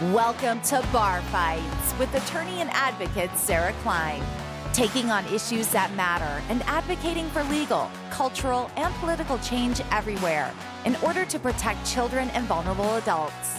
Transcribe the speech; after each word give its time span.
Welcome 0.00 0.60
to 0.60 0.86
Bar 0.92 1.20
Fights 1.22 1.98
with 1.98 2.14
attorney 2.14 2.60
and 2.60 2.70
advocate 2.70 3.36
Sarah 3.36 3.72
Klein. 3.82 4.22
Taking 4.72 5.10
on 5.10 5.26
issues 5.26 5.66
that 5.70 5.92
matter 5.94 6.40
and 6.48 6.62
advocating 6.66 7.28
for 7.30 7.42
legal, 7.42 7.90
cultural, 8.08 8.70
and 8.76 8.94
political 9.00 9.38
change 9.38 9.80
everywhere 9.90 10.52
in 10.84 10.94
order 11.02 11.24
to 11.24 11.40
protect 11.40 11.84
children 11.84 12.30
and 12.30 12.44
vulnerable 12.44 12.94
adults. 12.94 13.56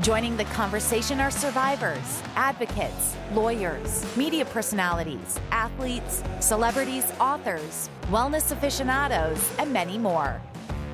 Joining 0.00 0.38
the 0.38 0.46
conversation 0.46 1.20
are 1.20 1.30
survivors, 1.30 2.22
advocates, 2.34 3.14
lawyers, 3.34 4.06
media 4.16 4.46
personalities, 4.46 5.38
athletes, 5.50 6.24
celebrities, 6.40 7.04
authors, 7.20 7.90
wellness 8.04 8.52
aficionados, 8.52 9.52
and 9.58 9.70
many 9.70 9.98
more. 9.98 10.40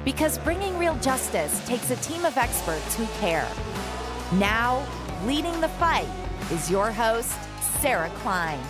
Because 0.05 0.39
bringing 0.39 0.77
real 0.79 0.97
justice 0.97 1.65
takes 1.65 1.93
a 1.93 1.97
team 1.97 2.25
of 2.25 2.37
experts 2.37 2.97
who 2.97 3.07
care. 3.21 3.49
Now, 4.35 4.87
leading 5.27 5.61
the 5.61 5.69
fight 5.69 6.07
is 6.53 6.71
your 6.71 6.93
host, 6.93 7.37
Sarah 7.81 8.11
Klein. 8.19 8.61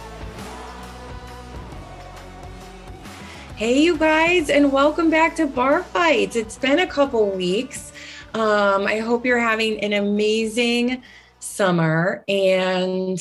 Hey, 3.56 3.82
you 3.82 3.98
guys, 3.98 4.48
and 4.48 4.73
welcome 4.73 5.10
back 5.10 5.37
to 5.37 5.46
Bar 5.46 5.82
Fights. 5.82 6.34
It's 6.34 6.56
been 6.56 6.78
a 6.78 6.87
couple 6.87 7.30
weeks. 7.30 7.92
Um, 8.32 8.87
I 8.87 9.01
hope 9.01 9.27
you're 9.27 9.38
having 9.38 9.78
an 9.80 9.92
amazing 9.92 11.02
summer. 11.41 12.24
And 12.27 13.20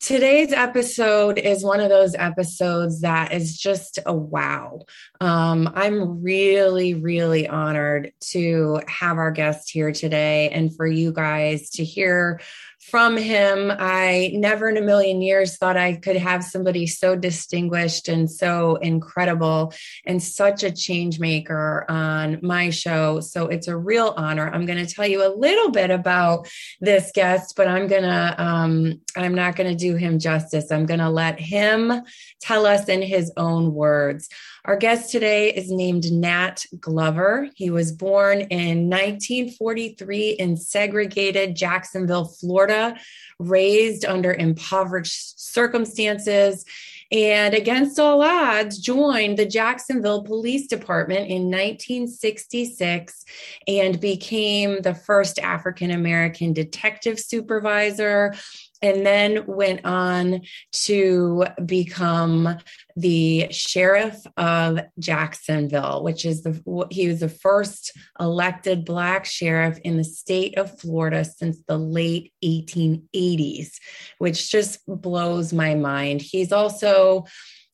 Today's 0.00 0.52
episode 0.52 1.38
is 1.38 1.64
one 1.64 1.80
of 1.80 1.88
those 1.88 2.14
episodes 2.14 3.00
that 3.00 3.32
is 3.32 3.58
just 3.58 3.98
a 4.06 4.14
wow. 4.14 4.82
Um, 5.20 5.72
I'm 5.74 6.22
really, 6.22 6.94
really 6.94 7.48
honored 7.48 8.12
to 8.30 8.80
have 8.86 9.18
our 9.18 9.32
guest 9.32 9.70
here 9.70 9.90
today 9.90 10.50
and 10.50 10.74
for 10.74 10.86
you 10.86 11.12
guys 11.12 11.70
to 11.70 11.84
hear 11.84 12.40
from 12.80 13.16
him. 13.16 13.72
I 13.76 14.30
never 14.34 14.68
in 14.68 14.76
a 14.76 14.82
million 14.82 15.20
years 15.20 15.56
thought 15.56 15.76
I 15.76 15.94
could 15.94 16.16
have 16.16 16.44
somebody 16.44 16.86
so 16.86 17.16
distinguished 17.16 18.08
and 18.08 18.30
so 18.30 18.76
incredible 18.76 19.72
and 20.06 20.22
such 20.22 20.62
a 20.62 20.70
change 20.70 21.18
maker 21.18 21.84
on 21.88 22.38
my 22.42 22.70
show. 22.70 23.20
So 23.20 23.46
it's 23.48 23.68
a 23.68 23.76
real 23.76 24.14
honor. 24.16 24.48
I'm 24.48 24.64
going 24.64 24.84
to 24.84 24.92
tell 24.92 25.06
you 25.06 25.26
a 25.26 25.34
little 25.34 25.70
bit 25.70 25.90
about 25.90 26.48
this 26.80 27.10
guest, 27.14 27.54
but 27.56 27.68
I'm 27.68 27.88
going 27.88 28.04
to, 28.04 28.34
um, 28.42 29.00
I'm 29.16 29.34
not 29.34 29.56
going 29.56 29.70
to 29.70 29.76
do 29.76 29.96
him 29.96 30.18
justice. 30.18 30.70
I'm 30.70 30.86
going 30.86 31.00
to 31.00 31.10
let 31.10 31.40
him 31.40 32.02
tell 32.40 32.64
us 32.64 32.88
in 32.88 33.02
his 33.02 33.32
own 33.36 33.74
words. 33.74 34.28
Our 34.68 34.76
guest 34.76 35.10
today 35.10 35.48
is 35.48 35.70
named 35.70 36.12
Nat 36.12 36.66
Glover. 36.78 37.48
He 37.54 37.70
was 37.70 37.90
born 37.90 38.42
in 38.42 38.90
1943 38.90 40.32
in 40.32 40.58
segregated 40.58 41.56
Jacksonville, 41.56 42.26
Florida, 42.26 42.94
raised 43.38 44.04
under 44.04 44.30
impoverished 44.30 45.40
circumstances 45.40 46.66
and 47.10 47.54
against 47.54 47.98
all 47.98 48.20
odds 48.20 48.78
joined 48.78 49.38
the 49.38 49.46
Jacksonville 49.46 50.22
Police 50.22 50.66
Department 50.66 51.30
in 51.30 51.44
1966 51.44 53.24
and 53.66 53.98
became 53.98 54.82
the 54.82 54.94
first 54.94 55.38
African 55.38 55.90
American 55.90 56.52
detective 56.52 57.18
supervisor 57.18 58.34
and 58.82 59.06
then 59.06 59.44
went 59.46 59.84
on 59.84 60.42
to 60.72 61.46
become 61.64 62.58
the 63.00 63.46
sheriff 63.50 64.26
of 64.36 64.80
Jacksonville, 64.98 66.02
which 66.02 66.24
is 66.24 66.42
the 66.42 66.86
he 66.90 67.08
was 67.08 67.20
the 67.20 67.28
first 67.28 67.92
elected 68.18 68.84
black 68.84 69.24
sheriff 69.24 69.78
in 69.84 69.96
the 69.96 70.04
state 70.04 70.58
of 70.58 70.78
Florida 70.80 71.24
since 71.24 71.62
the 71.68 71.78
late 71.78 72.32
1880s, 72.44 73.76
which 74.18 74.50
just 74.50 74.80
blows 74.86 75.52
my 75.52 75.74
mind. 75.74 76.22
He's 76.22 76.50
also 76.50 77.24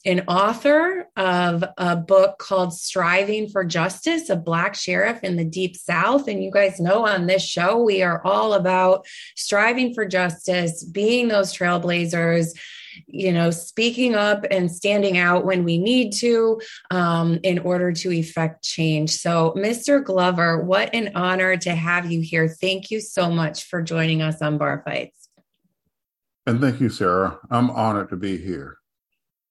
an 0.07 0.21
author 0.29 1.09
of 1.17 1.65
a 1.79 1.97
book 1.97 2.39
called 2.39 2.75
Striving 2.75 3.49
for 3.49 3.65
Justice, 3.65 4.29
a 4.29 4.37
Black 4.37 4.75
Sheriff 4.75 5.25
in 5.25 5.37
the 5.37 5.47
Deep 5.47 5.77
South. 5.77 6.29
And 6.29 6.45
you 6.45 6.51
guys 6.51 6.79
know 6.79 7.07
on 7.07 7.27
this 7.27 7.43
show, 7.43 7.83
we 7.83 8.03
are 8.03 8.23
all 8.23 8.53
about 8.53 9.07
striving 9.35 9.95
for 9.95 10.05
justice, 10.05 10.85
being 10.85 11.29
those 11.29 11.55
trailblazers, 11.55 12.51
you 13.07 13.33
know, 13.33 13.51
speaking 13.51 14.15
up 14.15 14.45
and 14.51 14.71
standing 14.71 15.19
out 15.19 15.45
when 15.45 15.65
we 15.65 15.79
need 15.79 16.13
to 16.15 16.61
um, 16.91 17.39
in 17.43 17.59
order 17.61 17.93
to 17.93 18.13
effect 18.13 18.65
change. 18.65 19.11
So, 19.11 19.53
Mr. 19.57 20.03
Glover, 20.03 20.61
what 20.63 20.95
an 20.95 21.13
honor 21.15 21.57
to 21.59 21.75
have 21.75 22.11
you 22.11 22.21
here. 22.21 22.49
Thank 22.49 22.91
you 22.91 23.01
so 23.01 23.31
much 23.31 23.65
for 23.65 23.83
joining 23.83 24.23
us 24.23 24.41
on 24.43 24.59
Bar 24.59 24.83
Fights. 24.85 25.29
And 26.47 26.61
thank 26.61 26.81
you, 26.81 26.91
Sarah. 26.91 27.39
I'm 27.51 27.71
honored 27.71 28.11
to 28.11 28.17
be 28.17 28.37
here. 28.37 28.79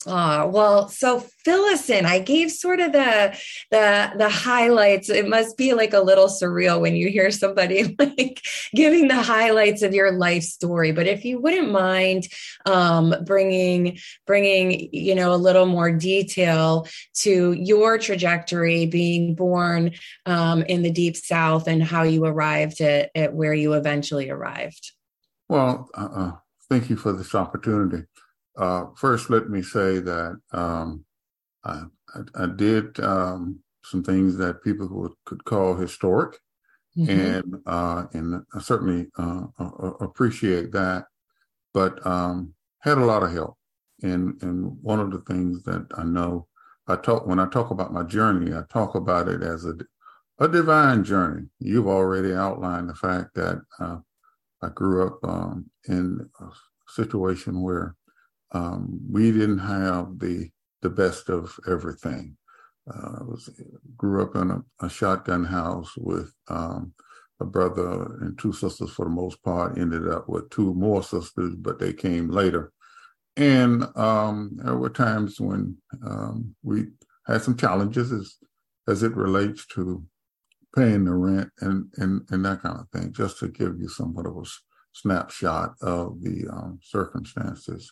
Oh, 0.06 0.48
well, 0.48 0.90
so 0.90 1.20
fill 1.46 1.64
us 1.66 1.90
in. 1.90 2.06
I 2.06 2.20
gave 2.20 2.52
sort 2.52 2.80
of 2.80 2.92
the 2.92 3.38
the 3.72 4.12
the 4.18 4.30
highlights. 4.30 5.10
It 5.10 5.28
must 5.28 5.58
be 5.58 5.74
like 5.74 5.94
a 5.94 6.02
little 6.02 6.28
surreal 6.28 6.82
when 6.82 6.96
you 6.96 7.10
hear 7.10 7.32
somebody 7.32 7.96
like 8.00 8.42
giving 8.76 9.08
the 9.08 9.22
highlights 9.22 9.82
of 9.82 9.94
your 9.94 10.12
life 10.12 10.44
story. 10.44 10.92
But 10.92 11.08
if 11.08 11.24
you 11.24 11.40
wouldn't 11.40 11.72
mind 11.72 12.28
um, 12.66 13.16
bringing 13.26 13.98
bringing 14.28 14.90
you 14.92 15.16
know 15.16 15.34
a 15.34 15.38
little 15.38 15.66
more 15.66 15.92
detail 15.92 16.88
to 17.20 17.54
your 17.54 17.98
trajectory, 17.98 18.86
being 18.86 19.36
born 19.36 19.92
um, 20.26 20.64
in 20.64 20.82
the 20.82 20.92
deep 20.92 21.16
South, 21.16 21.68
and 21.68 21.82
how 21.82 22.04
you 22.04 22.26
arrived 22.26 22.82
at, 22.82 23.10
at 23.16 23.34
where 23.34 23.54
you 23.54 23.74
eventually 23.74 24.30
arrived. 24.30 24.92
Well, 25.48 25.90
uh, 25.94 26.10
uh 26.14 26.32
thank 26.70 26.90
you 26.90 26.98
for 26.98 27.14
this 27.14 27.36
opportunity. 27.36 28.06
Uh, 28.58 28.86
first, 28.96 29.30
let 29.30 29.50
me 29.50 29.62
say 29.62 30.00
that 30.00 30.40
um, 30.52 31.06
I, 31.64 31.84
I, 32.14 32.44
I, 32.44 32.46
did 32.48 33.00
um, 33.00 33.60
some 33.84 34.04
things 34.04 34.38
that 34.38 34.64
people 34.64 34.88
would, 34.90 35.14
could 35.26 35.44
call 35.44 35.76
historic, 35.76 36.38
mm-hmm. 36.96 37.10
and 37.10 37.56
uh, 37.66 38.06
and 38.14 38.44
I 38.54 38.60
certainly 38.60 39.08
uh, 39.18 39.46
appreciate 40.00 40.72
that. 40.74 41.06
But 41.74 42.06
um, 42.06 42.54
had 42.80 43.00
a 43.00 43.06
lot 43.06 43.24
of 43.24 43.32
help, 43.32 43.58
and 44.04 44.40
and 44.44 44.78
one 44.82 45.00
of 45.00 45.12
the 45.12 45.22
things 45.22 45.64
that 45.64 45.88
I 45.98 46.04
know 46.04 46.48
I 46.88 46.96
talk 46.96 47.26
when 47.26 47.40
I 47.40 47.48
talk 47.48 47.72
about 47.72 47.94
my 47.94 48.04
journey, 48.04 48.54
I 48.54 48.64
talk 48.70 48.96
about 48.96 49.28
it 49.28 49.42
as 49.42 49.66
a 49.66 49.74
a 50.40 50.48
divine 50.48 51.04
journey. 51.04 51.48
You've 51.60 51.88
already 51.88 52.34
outlined 52.34 52.90
the 52.90 52.96
fact 52.96 53.34
that 53.36 53.62
uh, 53.80 53.98
I 54.62 54.70
grew 54.70 55.08
up 55.08 55.20
um, 55.24 55.70
in 55.88 56.30
a 56.40 56.46
situation 56.88 57.62
where 57.62 57.96
um, 58.54 59.00
we 59.10 59.32
didn't 59.32 59.60
have 59.60 60.20
the 60.20 60.50
the 60.82 60.90
best 60.90 61.30
of 61.30 61.58
everything. 61.68 62.38
Uh, 62.94 63.20
I 63.20 63.24
was 63.24 63.50
grew 63.96 64.22
up 64.22 64.36
in 64.36 64.52
a, 64.52 64.64
a 64.82 64.90
shotgun 64.90 65.46
house 65.46 65.94
with 65.98 66.34
um, 66.50 66.94
a 67.40 67.46
brother 67.46 68.18
and 68.22 68.38
two 68.38 68.54
sisters 68.54 68.92
for 68.92 69.06
the 69.06 69.12
most 69.12 69.42
part. 69.44 69.78
Ended 69.78 70.08
up 70.10 70.28
with 70.28 70.50
two 70.50 70.74
more 70.74 71.02
sisters, 71.04 71.56
but 71.56 71.80
they 71.80 71.94
came 71.94 72.30
later. 72.30 72.72
And 73.36 73.86
um, 73.96 74.52
there 74.62 74.78
were 74.78 74.90
times 74.90 75.40
when 75.40 75.78
um, 76.06 76.56
we 76.62 76.88
had 77.26 77.42
some 77.42 77.58
challenges 77.58 78.12
as 78.12 78.36
as 78.88 79.02
it 79.02 79.16
relates 79.16 79.66
to 79.68 80.06
paying 80.76 81.06
the 81.06 81.14
rent 81.14 81.50
and 81.62 81.86
and 81.98 82.28
and 82.30 82.46
that 82.46 82.62
kind 82.62 82.80
of 82.80 82.90
thing. 82.90 83.14
Just 83.14 83.40
to 83.40 83.48
give 83.48 83.80
you 83.80 83.88
somewhat 83.88 84.28
of 84.28 84.38
a 84.38 84.44
snapshot 84.94 85.74
of 85.82 86.22
the 86.22 86.48
um, 86.52 86.80
circumstances. 86.84 87.92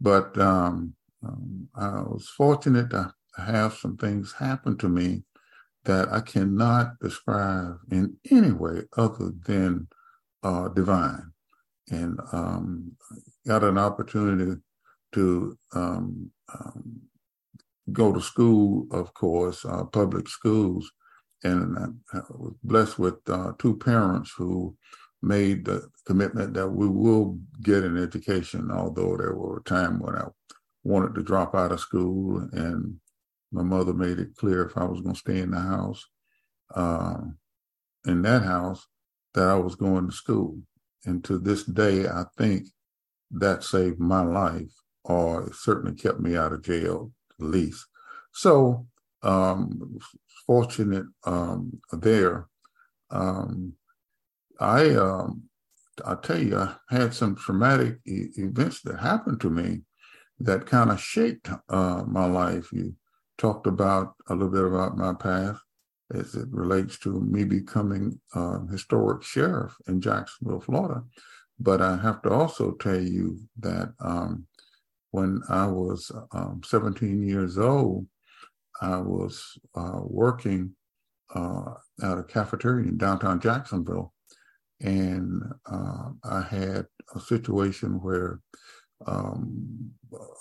But 0.00 0.38
um, 0.38 0.94
um, 1.26 1.68
I 1.74 2.02
was 2.02 2.28
fortunate 2.28 2.90
to 2.90 3.12
have 3.36 3.74
some 3.74 3.96
things 3.96 4.34
happen 4.38 4.76
to 4.78 4.88
me 4.88 5.24
that 5.84 6.08
I 6.12 6.20
cannot 6.20 6.98
describe 7.00 7.78
in 7.90 8.16
any 8.30 8.50
way 8.50 8.82
other 8.96 9.30
than 9.46 9.88
uh, 10.42 10.68
divine. 10.68 11.32
And 11.90 12.18
um, 12.32 12.92
got 13.46 13.62
an 13.62 13.78
opportunity 13.78 14.60
to 15.12 15.58
um, 15.72 16.30
um, 16.52 17.00
go 17.92 18.12
to 18.12 18.20
school, 18.20 18.86
of 18.90 19.14
course, 19.14 19.64
uh, 19.64 19.84
public 19.84 20.28
schools, 20.28 20.90
and 21.44 22.00
I 22.12 22.18
was 22.30 22.54
blessed 22.64 22.98
with 22.98 23.16
uh, 23.28 23.52
two 23.58 23.76
parents 23.76 24.32
who 24.36 24.76
made 25.26 25.64
the 25.64 25.88
commitment 26.06 26.54
that 26.54 26.68
we 26.68 26.88
will 26.88 27.38
get 27.62 27.82
an 27.82 28.00
education, 28.00 28.70
although 28.70 29.16
there 29.16 29.34
were 29.34 29.58
a 29.58 29.64
time 29.64 29.98
when 29.98 30.14
I 30.14 30.26
wanted 30.84 31.14
to 31.16 31.22
drop 31.22 31.54
out 31.54 31.72
of 31.72 31.80
school 31.80 32.48
and 32.52 32.96
my 33.50 33.62
mother 33.62 33.92
made 33.92 34.18
it 34.18 34.36
clear 34.36 34.64
if 34.64 34.76
I 34.76 34.84
was 34.84 35.00
going 35.00 35.14
to 35.14 35.20
stay 35.20 35.40
in 35.40 35.50
the 35.50 35.60
house, 35.60 36.04
uh, 36.74 37.18
in 38.06 38.22
that 38.22 38.42
house, 38.42 38.86
that 39.34 39.48
I 39.48 39.56
was 39.56 39.74
going 39.74 40.06
to 40.08 40.14
school. 40.14 40.58
And 41.04 41.24
to 41.24 41.38
this 41.38 41.64
day, 41.64 42.06
I 42.06 42.24
think 42.38 42.66
that 43.30 43.64
saved 43.64 43.98
my 43.98 44.22
life, 44.22 44.72
or 45.04 45.52
certainly 45.52 45.96
kept 45.96 46.20
me 46.20 46.36
out 46.36 46.52
of 46.52 46.62
jail, 46.62 47.10
at 47.40 47.46
least. 47.46 47.84
So, 48.32 48.86
um, 49.22 49.98
fortunate 50.46 51.06
um, 51.24 51.80
there. 51.92 52.48
Um, 53.10 53.74
I 54.58 54.94
um, 54.94 55.42
I 56.04 56.14
tell 56.16 56.38
you, 56.38 56.58
I 56.58 56.74
had 56.88 57.14
some 57.14 57.36
traumatic 57.36 57.98
e- 58.06 58.28
events 58.36 58.82
that 58.82 59.00
happened 59.00 59.40
to 59.42 59.50
me 59.50 59.82
that 60.40 60.66
kind 60.66 60.90
of 60.90 61.00
shaped 61.00 61.48
uh, 61.68 62.04
my 62.06 62.26
life. 62.26 62.72
You 62.72 62.94
talked 63.38 63.66
about 63.66 64.14
a 64.28 64.34
little 64.34 64.50
bit 64.50 64.64
about 64.64 64.96
my 64.96 65.14
past 65.14 65.60
as 66.14 66.34
it 66.34 66.48
relates 66.50 66.98
to 67.00 67.20
me 67.20 67.44
becoming 67.44 68.20
a 68.34 68.66
historic 68.70 69.22
sheriff 69.22 69.74
in 69.88 70.00
Jacksonville, 70.00 70.60
Florida. 70.60 71.02
But 71.58 71.80
I 71.80 71.96
have 71.96 72.22
to 72.22 72.30
also 72.30 72.72
tell 72.72 73.00
you 73.00 73.40
that 73.60 73.92
um, 74.00 74.46
when 75.10 75.42
I 75.48 75.66
was 75.66 76.12
um, 76.32 76.60
17 76.64 77.26
years 77.26 77.58
old, 77.58 78.06
I 78.80 78.98
was 78.98 79.58
uh, 79.74 80.00
working 80.02 80.76
uh, 81.34 81.74
at 82.02 82.18
a 82.18 82.22
cafeteria 82.22 82.88
in 82.88 82.98
downtown 82.98 83.40
Jacksonville. 83.40 84.12
And 84.80 85.42
uh, 85.70 86.10
I 86.24 86.42
had 86.42 86.86
a 87.14 87.20
situation 87.20 88.00
where 88.02 88.40
um, 89.06 89.90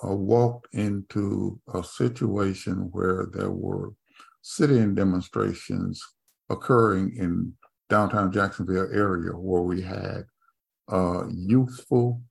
I 0.04 0.12
walked 0.12 0.74
into 0.74 1.60
a 1.74 1.84
situation 1.84 2.90
where 2.92 3.28
there 3.32 3.52
were 3.52 3.94
sit-in 4.42 4.96
demonstrations 4.96 6.02
occurring 6.50 7.16
in 7.18 7.54
downtown 7.90 8.32
Jacksonville 8.32 8.90
area 8.94 9.32
where 9.32 9.62
we 9.62 9.82
had 9.82 10.24
uh, 10.92 11.24
youthful 11.30 12.22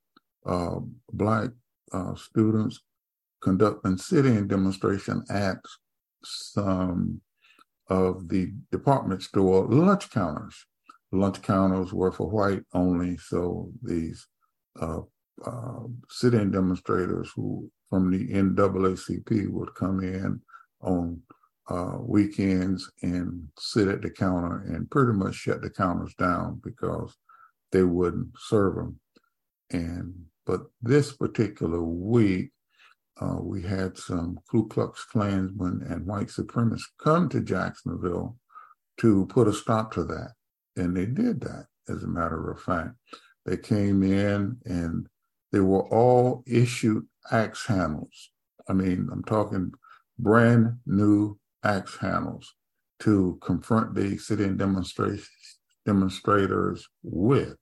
uh, 0.47 0.77
Black 1.13 1.51
uh, 1.93 2.15
students 2.15 2.81
conducting 3.43 3.97
sit-in 3.99 4.47
demonstration 4.49 5.25
at 5.31 5.59
some 6.25 7.21
of 7.89 8.29
the 8.29 8.53
department 8.73 9.23
store 9.23 9.67
lunch 9.67 10.11
counters. 10.11 10.67
Lunch 11.15 11.43
counters 11.43 11.93
were 11.93 12.13
for 12.13 12.29
white 12.29 12.63
only, 12.73 13.17
so 13.17 13.71
these 13.83 14.27
uh, 14.81 15.01
uh, 15.45 15.81
sit-in 16.09 16.51
demonstrators 16.51 17.31
who 17.35 17.71
from 17.91 18.11
the 18.11 18.29
NAACP 18.29 19.49
would 19.51 19.75
come 19.75 20.01
in 20.01 20.41
on 20.81 21.21
uh, 21.69 21.97
weekends 21.99 22.91
and 23.03 23.49
sit 23.59 23.89
at 23.89 24.03
the 24.03 24.11
counter 24.11 24.65
and 24.67 24.91
pretty 24.91 25.13
much 25.13 25.35
shut 25.35 25.63
the 25.63 25.71
counters 25.71 26.15
down 26.17 26.61
because 26.63 27.17
they 27.73 27.83
wouldn't 27.83 28.29
serve 28.39 28.77
them. 28.77 29.01
And 29.71 30.15
but 30.47 30.63
this 30.83 31.13
particular 31.17 31.83
week, 31.83 32.51
uh, 33.21 33.39
we 33.41 33.63
had 33.63 33.97
some 33.97 34.39
Ku 34.51 34.69
Klux 34.69 35.05
Klansmen 35.05 35.87
and 35.89 36.07
white 36.07 36.29
supremacists 36.29 36.83
come 37.03 37.29
to 37.31 37.41
Jacksonville 37.41 38.37
to 38.99 39.27
put 39.27 39.49
a 39.49 39.53
stop 39.53 39.93
to 39.95 40.05
that. 40.05 40.33
And 40.77 40.97
they 40.97 41.07
did 41.07 41.41
that, 41.43 41.67
as 41.89 42.03
a 42.03 42.09
matter 42.09 42.51
of 42.51 42.61
fact. 42.61 42.95
They 43.47 43.57
came 43.57 44.03
in 44.03 44.59
and 44.65 45.07
they 45.53 45.61
were 45.61 45.87
all 45.95 46.43
issued 46.47 47.07
axe 47.31 47.67
handles. 47.67 48.31
I 48.69 48.73
mean, 48.73 49.09
I'm 49.13 49.23
talking 49.23 49.73
brand 50.19 50.79
new 50.87 51.39
axe 51.63 51.97
handles 51.97 52.55
to 53.01 53.39
confront 53.43 53.95
the 53.95 54.17
sit-in 54.17 54.57
demonstrators 54.57 55.29
with. 57.03 57.57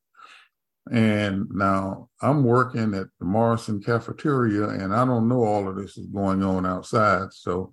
And 0.91 1.47
now 1.50 2.08
I'm 2.20 2.44
working 2.44 2.94
at 2.94 3.06
the 3.19 3.25
Morrison 3.25 3.82
cafeteria, 3.82 4.69
and 4.69 4.94
I 4.94 5.05
don't 5.05 5.29
know 5.29 5.44
all 5.44 5.69
of 5.69 5.76
this 5.76 5.97
is 5.97 6.06
going 6.06 6.43
on 6.43 6.67
outside. 6.67 7.32
So 7.32 7.73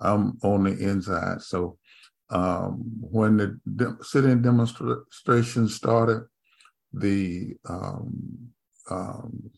I'm 0.00 0.38
on 0.42 0.64
the 0.64 0.78
inside. 0.78 1.42
So 1.42 1.78
um, 2.30 2.82
when 3.00 3.36
the 3.36 3.60
de- 3.76 3.96
sit-in 4.02 4.42
demonstration 4.42 5.68
started, 5.68 6.22
the 6.92 7.56
um, 7.68 8.50
um, 8.90 9.50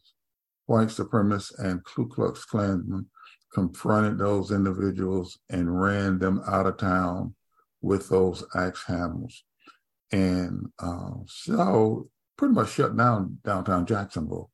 white 0.67 0.89
supremacists 0.89 1.59
and 1.59 1.85
Ku 1.85 2.09
Klux 2.09 2.45
Klansmen 2.45 3.07
confronted 3.53 4.19
those 4.19 4.51
individuals 4.51 5.39
and 5.51 5.81
ran 5.81 6.19
them 6.19 6.43
out 6.47 6.67
of 6.67 6.79
town 6.79 7.35
with 7.83 8.09
those 8.09 8.45
axe 8.55 8.85
handles. 8.87 9.45
And 10.11 10.71
uh, 10.79 11.11
so 11.27 12.09
pretty 12.37 12.55
much 12.55 12.73
shut 12.73 12.97
down 12.97 13.39
downtown 13.45 13.87
Jacksonville. 13.87 14.51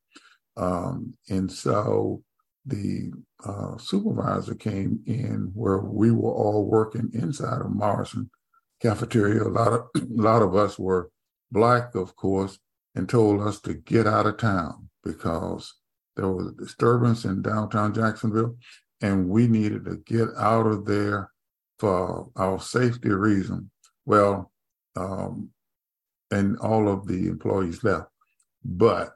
Um, 0.57 1.15
and 1.29 1.51
so 1.51 2.23
the 2.69 3.13
uh, 3.45 3.79
supervisor 3.79 4.55
came 4.55 5.01
in 5.07 5.51
where 5.55 5.79
we 5.79 6.11
were 6.11 6.33
all 6.33 6.67
working 6.67 7.11
inside 7.15 7.61
of 7.61 7.71
Morrison 7.71 8.31
cafeteria. 8.81 9.43
A 9.43 9.49
lot 9.49 9.73
of 9.73 9.87
a 9.95 10.01
lot 10.11 10.43
of 10.43 10.55
us 10.55 10.79
were 10.79 11.11
black, 11.51 11.95
of 11.95 12.15
course, 12.17 12.59
and 12.95 13.09
told 13.09 13.43
us 13.43 13.61
to 13.61 13.75
get 13.75 14.07
out 14.07 14.27
of 14.27 14.37
town 14.37 14.89
because 15.03 15.75
there 16.17 16.29
was 16.29 16.49
a 16.49 16.53
disturbance 16.53 17.25
in 17.25 17.43
downtown 17.43 17.95
Jacksonville, 17.95 18.57
and 19.01 19.29
we 19.29 19.47
needed 19.47 19.85
to 19.85 19.97
get 20.07 20.29
out 20.37 20.67
of 20.67 20.85
there 20.85 21.31
for 21.79 22.31
our 22.37 22.61
safety 22.61 23.11
reason. 23.11 23.71
Well, 24.05 24.51
um, 24.97 25.51
and 26.31 26.59
all 26.59 26.89
of 26.89 27.07
the 27.07 27.29
employees 27.29 27.85
left. 27.85 28.09
But 28.65 29.15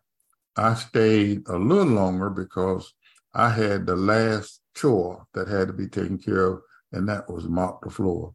I 0.56 0.74
stayed 0.74 1.48
a 1.48 1.56
little 1.56 1.92
longer 1.92 2.30
because 2.30 2.92
I 3.34 3.50
had 3.50 3.86
the 3.86 3.96
last 3.96 4.60
chore 4.74 5.26
that 5.34 5.48
had 5.48 5.68
to 5.68 5.72
be 5.72 5.88
taken 5.88 6.18
care 6.18 6.44
of, 6.46 6.60
and 6.92 7.08
that 7.08 7.30
was 7.30 7.44
mop 7.44 7.82
the 7.82 7.90
floor. 7.90 8.34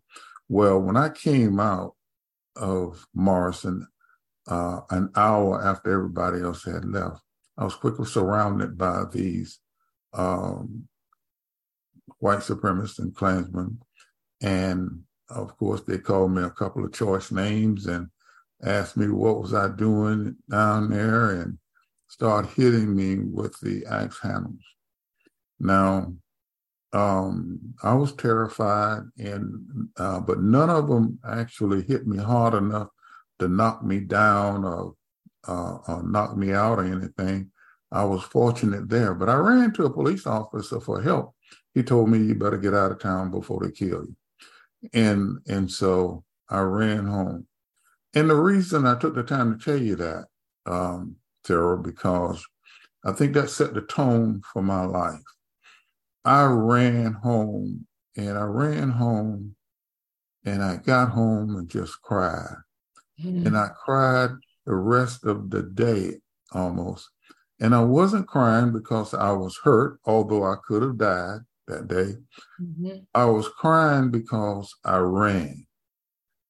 Well, 0.50 0.80
when 0.80 0.98
I 0.98 1.10
came 1.10 1.60
out 1.60 1.94
of 2.56 3.06
Morrison 3.14 3.88
uh, 4.48 4.82
an 4.90 5.12
hour 5.16 5.64
after 5.64 5.92
everybody 5.92 6.42
else 6.42 6.64
had 6.64 6.86
left, 6.86 7.22
I 7.58 7.64
was 7.64 7.76
quickly 7.76 8.06
surrounded 8.06 8.78
by 8.78 9.04
these 9.12 9.60
um, 10.14 10.88
white 12.20 12.40
supremacists 12.40 13.00
and 13.00 13.16
Klansmen. 13.16 13.80
And 14.42 15.04
of 15.30 15.58
course, 15.58 15.82
they 15.82 15.98
called 15.98 16.32
me 16.32 16.44
a 16.44 16.50
couple 16.50 16.86
of 16.86 16.94
choice 16.94 17.32
names 17.32 17.86
and 17.88 18.08
asked 18.64 18.98
me 18.98 19.10
what 19.10 19.42
was 19.42 19.54
I 19.54 19.70
doing 19.70 20.38
down 20.50 20.90
there 20.90 21.42
and 21.42 21.58
start 22.08 22.48
hitting 22.48 22.96
me 22.96 23.20
with 23.20 23.60
the 23.60 23.86
axe 23.86 24.20
handles. 24.22 24.64
Now, 25.60 26.14
um, 26.94 27.60
I 27.84 27.94
was 27.94 28.14
terrified, 28.14 29.04
and 29.18 29.90
uh, 29.98 30.20
but 30.22 30.42
none 30.42 30.70
of 30.70 30.88
them 30.88 31.20
actually 31.28 31.84
hit 31.84 32.08
me 32.08 32.18
hard 32.18 32.54
enough 32.54 32.90
to 33.40 33.48
knock 33.48 33.84
me 33.84 34.00
down 34.00 34.64
or, 34.64 34.94
uh, 35.48 35.78
or 35.88 36.04
knock 36.04 36.38
me 36.38 36.54
out 36.54 36.80
or 36.80 36.86
anything. 36.86 37.52
I 37.92 38.04
was 38.04 38.24
fortunate 38.24 38.90
there, 38.90 39.14
but 39.14 39.30
I 39.30 39.36
ran 39.36 39.74
to 39.74 39.86
a 39.86 39.94
police 39.94 40.26
officer 40.26 40.80
for 40.80 41.02
help. 41.02 41.34
He 41.74 41.84
told 41.84 42.10
me 42.10 42.20
you 42.20 42.36
better 42.36 42.58
get 42.58 42.74
out 42.74 42.92
of 42.92 43.00
town 43.00 43.32
before 43.32 43.62
they 43.64 43.72
kill 43.72 44.06
you, 44.06 44.16
and 44.94 45.40
and 45.48 45.70
so 45.72 46.24
I 46.50 46.60
ran 46.60 47.06
home. 47.06 47.48
And 48.14 48.30
the 48.30 48.36
reason 48.36 48.88
I 48.88 48.98
took 48.98 49.14
the 49.14 49.24
time 49.24 49.58
to 49.58 49.64
tell 49.64 49.82
you 49.82 49.96
that, 49.98 50.26
um, 50.66 51.18
because 51.44 52.46
I 53.06 53.12
think 53.14 53.34
that 53.34 53.50
set 53.50 53.74
the 53.74 53.82
tone 53.82 54.42
for 54.52 54.62
my 54.62 54.84
life. 54.84 55.22
I 56.28 56.44
ran 56.44 57.14
home 57.14 57.88
and 58.18 58.38
I 58.38 58.44
ran 58.44 58.90
home 58.90 59.56
and 60.44 60.62
I 60.62 60.76
got 60.76 61.12
home 61.12 61.56
and 61.56 61.70
just 61.70 62.02
cried. 62.02 62.58
Mm-hmm. 63.24 63.48
And 63.48 63.58
I 63.58 63.70
cried 63.70 64.32
the 64.66 64.76
rest 64.76 65.24
of 65.26 65.50
the 65.50 65.64
day 65.64 66.20
almost. 66.52 67.10
And 67.62 67.74
I 67.74 67.82
wasn't 67.82 68.28
crying 68.28 68.74
because 68.74 69.14
I 69.14 69.32
was 69.32 69.58
hurt, 69.64 70.02
although 70.04 70.44
I 70.44 70.56
could 70.68 70.82
have 70.82 70.98
died 70.98 71.40
that 71.68 71.88
day. 71.88 72.16
Mm-hmm. 72.62 72.98
I 73.16 73.24
was 73.24 73.48
crying 73.48 74.12
because 74.12 74.76
I 74.84 74.98
ran. 74.98 75.66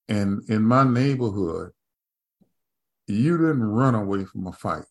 And 0.09 0.41
in 0.49 0.63
my 0.63 0.85
neighborhood, 0.85 1.69
you 3.05 3.37
didn't 3.37 3.63
run 3.63 3.93
away 3.93 4.25
from 4.25 4.47
a 4.47 4.51
fight. 4.53 4.85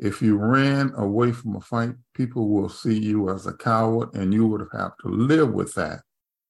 If 0.00 0.22
you 0.22 0.38
ran 0.38 0.92
away 0.96 1.30
from 1.30 1.56
a 1.56 1.60
fight, 1.60 1.94
people 2.14 2.48
will 2.48 2.70
see 2.70 2.98
you 2.98 3.28
as 3.28 3.46
a 3.46 3.52
coward, 3.52 4.14
and 4.14 4.32
you 4.32 4.46
would 4.46 4.66
have 4.72 4.92
to 5.02 5.08
live 5.08 5.52
with 5.52 5.74
that 5.74 6.00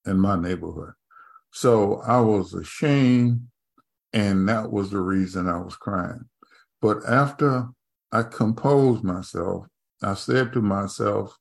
in 0.05 0.17
my 0.17 0.39
neighborhood. 0.39 0.93
So 1.51 2.01
I 2.07 2.21
was 2.21 2.53
ashamed, 2.53 3.41
and 4.13 4.47
that 4.47 4.71
was 4.71 4.89
the 4.89 5.01
reason 5.01 5.49
I 5.49 5.57
was 5.57 5.75
crying. 5.75 6.29
But 6.81 7.05
after 7.05 7.67
I 8.13 8.23
composed 8.23 9.03
myself, 9.03 9.67
I 10.01 10.13
said 10.13 10.53
to 10.53 10.61
myself 10.61 11.37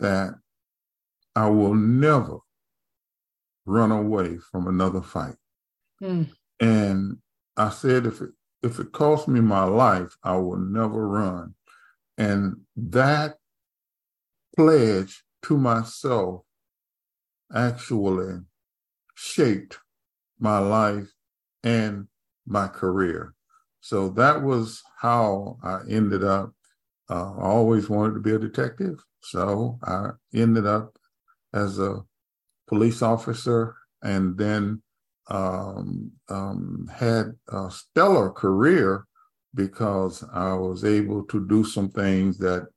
that 0.00 0.34
I 1.36 1.48
will 1.48 1.74
never 1.74 2.38
run 3.66 3.92
away 3.92 4.38
from 4.50 4.66
another 4.66 5.00
fight. 5.00 5.36
Mm. 6.02 6.28
And 6.58 7.18
I 7.56 7.70
said, 7.70 8.06
if 8.06 8.20
it, 8.20 8.30
if 8.62 8.78
it 8.78 8.92
costs 8.92 9.28
me 9.28 9.40
my 9.40 9.64
life, 9.64 10.16
I 10.22 10.36
will 10.36 10.58
never 10.58 11.08
run. 11.08 11.54
And 12.18 12.62
that 12.76 13.36
pledge 14.56 15.24
to 15.42 15.56
myself 15.56 16.42
actually 17.54 18.40
shaped 19.14 19.78
my 20.38 20.58
life 20.58 21.12
and 21.62 22.08
my 22.46 22.68
career 22.68 23.34
so 23.80 24.10
that 24.10 24.42
was 24.42 24.82
how 25.00 25.58
I 25.62 25.80
ended 25.88 26.22
up. 26.22 26.52
Uh, 27.08 27.32
I 27.32 27.42
always 27.42 27.88
wanted 27.88 28.14
to 28.14 28.20
be 28.20 28.32
a 28.32 28.38
detective, 28.38 29.02
so 29.20 29.78
I 29.82 30.10
ended 30.34 30.66
up 30.66 30.96
as 31.52 31.78
a 31.78 32.04
police 32.68 33.02
officer, 33.02 33.74
and 34.02 34.38
then 34.38 34.82
um, 35.30 36.10
um, 36.28 36.90
had 36.92 37.32
a 37.48 37.70
stellar 37.70 38.30
career 38.30 39.06
because 39.54 40.24
I 40.32 40.54
was 40.54 40.84
able 40.84 41.24
to 41.24 41.46
do 41.46 41.64
some 41.64 41.90
things 41.90 42.38
that 42.38 42.68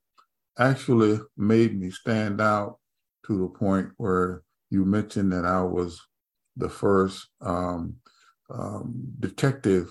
actually 0.57 1.19
made 1.35 1.79
me 1.79 1.89
stand 1.89 2.39
out 2.39 2.77
to 3.25 3.37
the 3.37 3.47
point 3.47 3.89
where 3.97 4.43
you 4.69 4.85
mentioned 4.85 5.31
that 5.33 5.45
I 5.45 5.61
was 5.61 5.99
the 6.55 6.69
first 6.69 7.27
um, 7.41 7.95
um, 8.49 8.93
detective 9.19 9.89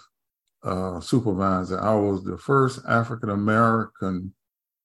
uh, 0.63 1.01
supervisor. 1.01 1.81
I 1.81 1.95
was 1.95 2.23
the 2.23 2.39
first 2.39 2.81
African 2.89 3.31
American 3.31 4.35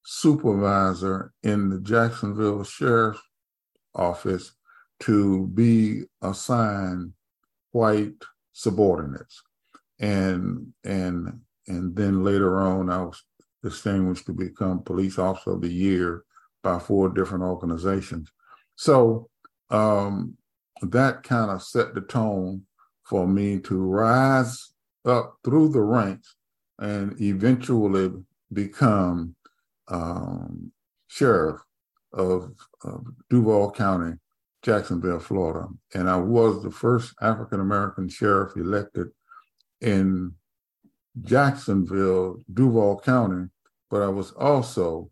supervisor 0.04 1.34
in 1.44 1.70
the 1.70 1.80
Jacksonville 1.82 2.64
Sheriff's 2.64 3.22
Office 3.94 4.54
to 5.02 5.48
be 5.48 6.04
assigned 6.22 7.14
white 7.78 8.22
subordinates, 8.54 9.42
and 10.00 10.74
and 10.84 11.42
and 11.68 11.96
then 11.96 12.24
later 12.24 12.60
on, 12.60 12.90
I 12.90 13.04
was 13.04 13.22
distinguished 13.64 14.26
to 14.28 14.34
become 14.34 14.84
Police 14.84 15.20
Officer 15.20 15.52
of 15.52 15.62
the 15.62 15.74
Year 15.74 16.24
by 16.64 16.80
four 16.80 17.10
different 17.10 17.44
organizations. 17.44 18.32
So 18.76 19.30
um, 19.70 20.38
that 20.82 21.24
kind 21.24 21.52
of 21.52 21.64
set 21.64 21.94
the 21.94 22.02
tone 22.02 22.64
for 23.04 23.28
me 23.28 23.60
to 23.60 23.78
rise 23.78 24.74
up 25.06 25.38
through 25.44 25.70
the 25.70 25.82
ranks 25.82 26.36
and 26.80 27.20
eventually 27.22 28.12
become 28.52 29.36
um, 29.88 30.72
sheriff 31.08 31.62
of, 32.14 32.52
of, 32.84 33.06
Duval 33.30 33.72
County, 33.72 34.14
Jacksonville, 34.64 35.20
Florida. 35.20 35.68
And 35.94 36.10
I 36.10 36.18
was 36.18 36.64
the 36.64 36.72
first 36.72 37.14
African 37.22 37.60
American 37.60 38.10
sheriff 38.10 38.56
elected 38.56 39.08
in 39.82 40.34
Jacksonville, 41.22 42.44
Duval 42.54 43.00
County, 43.00 43.48
but 43.90 44.02
I 44.02 44.10
was 44.10 44.32
also 44.32 45.10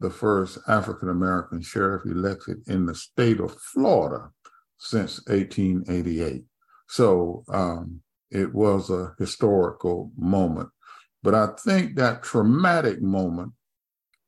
the 0.00 0.10
first 0.10 0.58
African 0.68 1.08
American 1.08 1.62
sheriff 1.62 2.04
elected 2.04 2.58
in 2.68 2.86
the 2.86 2.94
state 2.94 3.40
of 3.40 3.58
Florida 3.58 4.30
since 4.78 5.20
1888. 5.26 6.44
So 6.88 7.44
um, 7.48 8.00
it 8.30 8.54
was 8.54 8.90
a 8.90 9.14
historical 9.18 10.12
moment. 10.16 10.68
But 11.22 11.34
I 11.34 11.48
think 11.58 11.96
that 11.96 12.22
traumatic 12.22 13.00
moment 13.00 13.52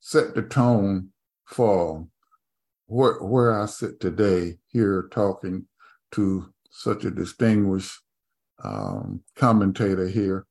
set 0.00 0.34
the 0.34 0.42
tone 0.42 1.10
for 1.44 2.06
where, 2.88 3.22
where 3.22 3.60
I 3.60 3.66
sit 3.66 4.00
today 4.00 4.56
here 4.68 5.08
talking 5.12 5.66
to 6.12 6.52
such 6.70 7.04
a 7.04 7.10
distinguished 7.10 8.00
um, 8.64 9.22
commentator 9.36 10.08
here. 10.08 10.46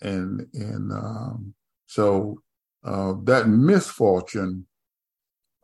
And, 0.00 0.46
and 0.54 0.90
um, 0.90 1.54
so 1.86 2.38
uh, 2.84 3.14
that 3.24 3.48
misfortune 3.48 4.66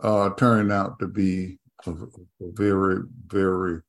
uh, 0.00 0.30
turned 0.34 0.70
out 0.70 0.98
to 1.00 1.08
be 1.08 1.58
a, 1.86 1.90
a 1.90 2.06
very, 2.40 3.02
very 3.26 3.80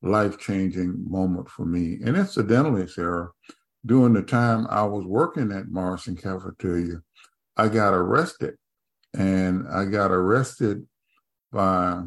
life 0.00 0.38
changing 0.38 1.04
moment 1.10 1.48
for 1.50 1.66
me. 1.66 1.98
And 2.04 2.16
incidentally, 2.16 2.86
Sarah, 2.86 3.30
during 3.84 4.12
the 4.12 4.22
time 4.22 4.66
I 4.70 4.84
was 4.84 5.04
working 5.04 5.50
at 5.50 5.68
Morrison 5.68 6.16
Cafeteria, 6.16 7.02
I 7.56 7.68
got 7.68 7.92
arrested. 7.92 8.54
And 9.14 9.66
I 9.68 9.86
got 9.86 10.12
arrested 10.12 10.86
by 11.52 12.02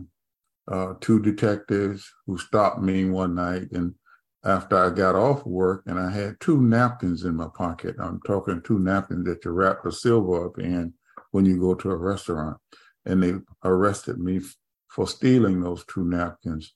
uh, 0.67 0.93
two 1.01 1.21
detectives 1.21 2.10
who 2.25 2.38
stopped 2.38 2.81
me 2.81 3.05
one 3.05 3.36
night. 3.36 3.71
And 3.71 3.95
after 4.43 4.77
I 4.77 4.89
got 4.89 5.15
off 5.15 5.45
work, 5.45 5.83
and 5.86 6.00
I 6.00 6.10
had 6.10 6.39
two 6.39 6.62
napkins 6.62 7.24
in 7.25 7.36
my 7.36 7.48
pocket. 7.55 7.95
I'm 8.00 8.19
talking 8.25 8.62
two 8.62 8.79
napkins 8.79 9.25
that 9.25 9.45
you 9.45 9.51
wrap 9.51 9.83
the 9.83 9.91
silver 9.91 10.48
up 10.48 10.60
in 10.60 10.93
when 11.31 11.45
you 11.45 11.60
go 11.60 11.75
to 11.75 11.91
a 11.91 11.95
restaurant. 11.95 12.57
And 13.05 13.21
they 13.21 13.33
arrested 13.63 14.19
me 14.19 14.41
for 14.89 15.07
stealing 15.07 15.62
those 15.62 15.86
two 15.86 16.03
napkins 16.03 16.74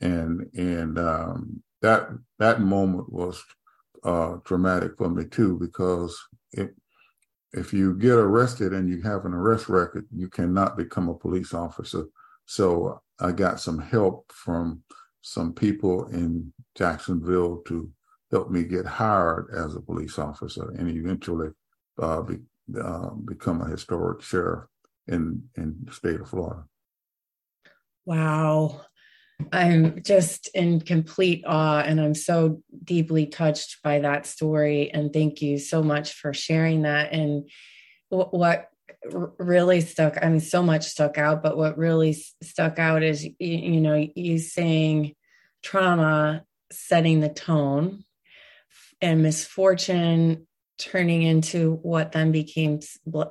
and 0.00 0.46
and 0.54 0.98
um, 0.98 1.62
that 1.82 2.08
that 2.38 2.60
moment 2.60 3.12
was 3.12 3.42
uh, 4.04 4.36
dramatic 4.44 4.92
for 4.96 5.08
me 5.08 5.24
too 5.24 5.58
because 5.58 6.16
if 6.52 6.70
if 7.56 7.72
you 7.72 7.94
get 7.94 8.14
arrested 8.14 8.72
and 8.72 8.88
you 8.88 9.00
have 9.02 9.24
an 9.24 9.32
arrest 9.32 9.68
record, 9.68 10.06
you 10.14 10.28
cannot 10.28 10.76
become 10.76 11.08
a 11.08 11.14
police 11.14 11.54
officer. 11.54 12.04
So 12.44 13.00
I 13.18 13.32
got 13.32 13.60
some 13.60 13.78
help 13.78 14.30
from 14.32 14.82
some 15.22 15.52
people 15.52 16.06
in 16.08 16.52
Jacksonville 16.76 17.62
to 17.66 17.90
help 18.30 18.50
me 18.50 18.64
get 18.64 18.86
hired 18.86 19.48
as 19.56 19.74
a 19.74 19.80
police 19.80 20.18
officer 20.18 20.70
and 20.78 20.88
eventually 20.88 21.48
uh, 22.00 22.22
be, 22.22 22.36
uh, 22.80 23.10
become 23.10 23.62
a 23.62 23.68
historic 23.68 24.22
sheriff 24.22 24.64
in 25.08 25.42
in 25.56 25.76
the 25.84 25.92
state 25.92 26.20
of 26.20 26.28
Florida. 26.28 26.64
Wow. 28.04 28.82
I'm 29.52 30.02
just 30.02 30.48
in 30.54 30.80
complete 30.80 31.44
awe 31.46 31.80
and 31.80 32.00
I'm 32.00 32.14
so 32.14 32.62
deeply 32.84 33.26
touched 33.26 33.82
by 33.82 34.00
that 34.00 34.26
story. 34.26 34.90
And 34.90 35.12
thank 35.12 35.42
you 35.42 35.58
so 35.58 35.82
much 35.82 36.14
for 36.14 36.32
sharing 36.32 36.82
that. 36.82 37.12
And 37.12 37.48
what 38.08 38.70
really 39.38 39.80
stuck, 39.82 40.18
I 40.20 40.28
mean, 40.28 40.40
so 40.40 40.62
much 40.62 40.84
stuck 40.84 41.18
out, 41.18 41.42
but 41.42 41.56
what 41.56 41.78
really 41.78 42.16
stuck 42.42 42.78
out 42.78 43.02
is, 43.02 43.24
you, 43.24 43.34
you 43.38 43.80
know, 43.80 44.08
you 44.14 44.38
saying 44.38 45.14
trauma 45.62 46.44
setting 46.72 47.20
the 47.20 47.28
tone 47.28 48.04
and 49.00 49.22
misfortune 49.22 50.46
turning 50.78 51.22
into 51.22 51.74
what 51.82 52.12
then 52.12 52.32
became 52.32 52.80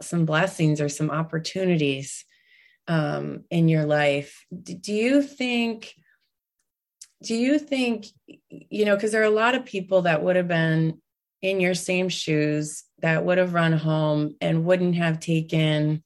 some 0.02 0.26
blessings 0.26 0.82
or 0.82 0.90
some 0.90 1.12
opportunities 1.12 2.26
um, 2.88 3.44
in 3.50 3.68
your 3.68 3.86
life. 3.86 4.46
Do 4.64 4.94
you 4.94 5.22
think? 5.22 5.94
Do 7.24 7.36
you 7.36 7.58
think 7.60 8.08
you 8.50 8.86
know? 8.86 8.96
Because 8.96 9.12
there 9.12 9.22
are 9.22 9.26
a 9.26 9.30
lot 9.30 9.56
of 9.56 9.66
people 9.66 10.04
that 10.04 10.24
would 10.24 10.36
have 10.36 10.48
been 10.48 11.02
in 11.42 11.60
your 11.60 11.76
same 11.76 12.10
shoes 12.10 12.84
that 13.00 13.24
would 13.24 13.38
have 13.38 13.54
run 13.54 13.74
home 13.74 14.36
and 14.42 14.66
wouldn't 14.66 14.96
have 14.96 15.20
taken 15.20 16.04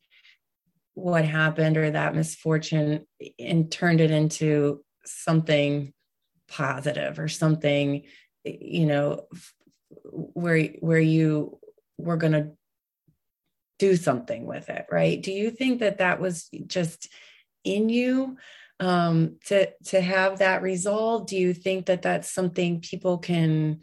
what 0.95 1.24
happened 1.24 1.77
or 1.77 1.91
that 1.91 2.15
misfortune 2.15 3.05
and 3.39 3.71
turned 3.71 4.01
it 4.01 4.12
into 4.12 4.83
something 5.05 5.93
positive 6.50 7.19
or 7.19 7.27
something 7.27 8.03
you 8.43 8.86
know 8.86 9.27
where 10.03 10.65
where 10.79 11.00
you 11.00 11.57
were 11.98 12.17
going 12.17 12.33
to 12.33 12.51
do 13.79 13.95
something 13.95 14.45
with 14.45 14.69
it 14.69 14.86
right? 14.91 15.21
Do 15.21 15.31
you 15.31 15.50
think 15.50 15.79
that 15.79 15.98
that 15.98 16.19
was 16.19 16.50
just 16.67 17.09
in 17.63 17.89
you 17.89 18.38
um 18.79 19.36
to 19.45 19.69
to 19.83 20.00
have 20.00 20.39
that 20.39 20.62
resolve 20.62 21.27
do 21.27 21.36
you 21.36 21.53
think 21.53 21.88
that 21.88 22.01
that's 22.01 22.31
something 22.31 22.79
people 22.79 23.17
can 23.17 23.81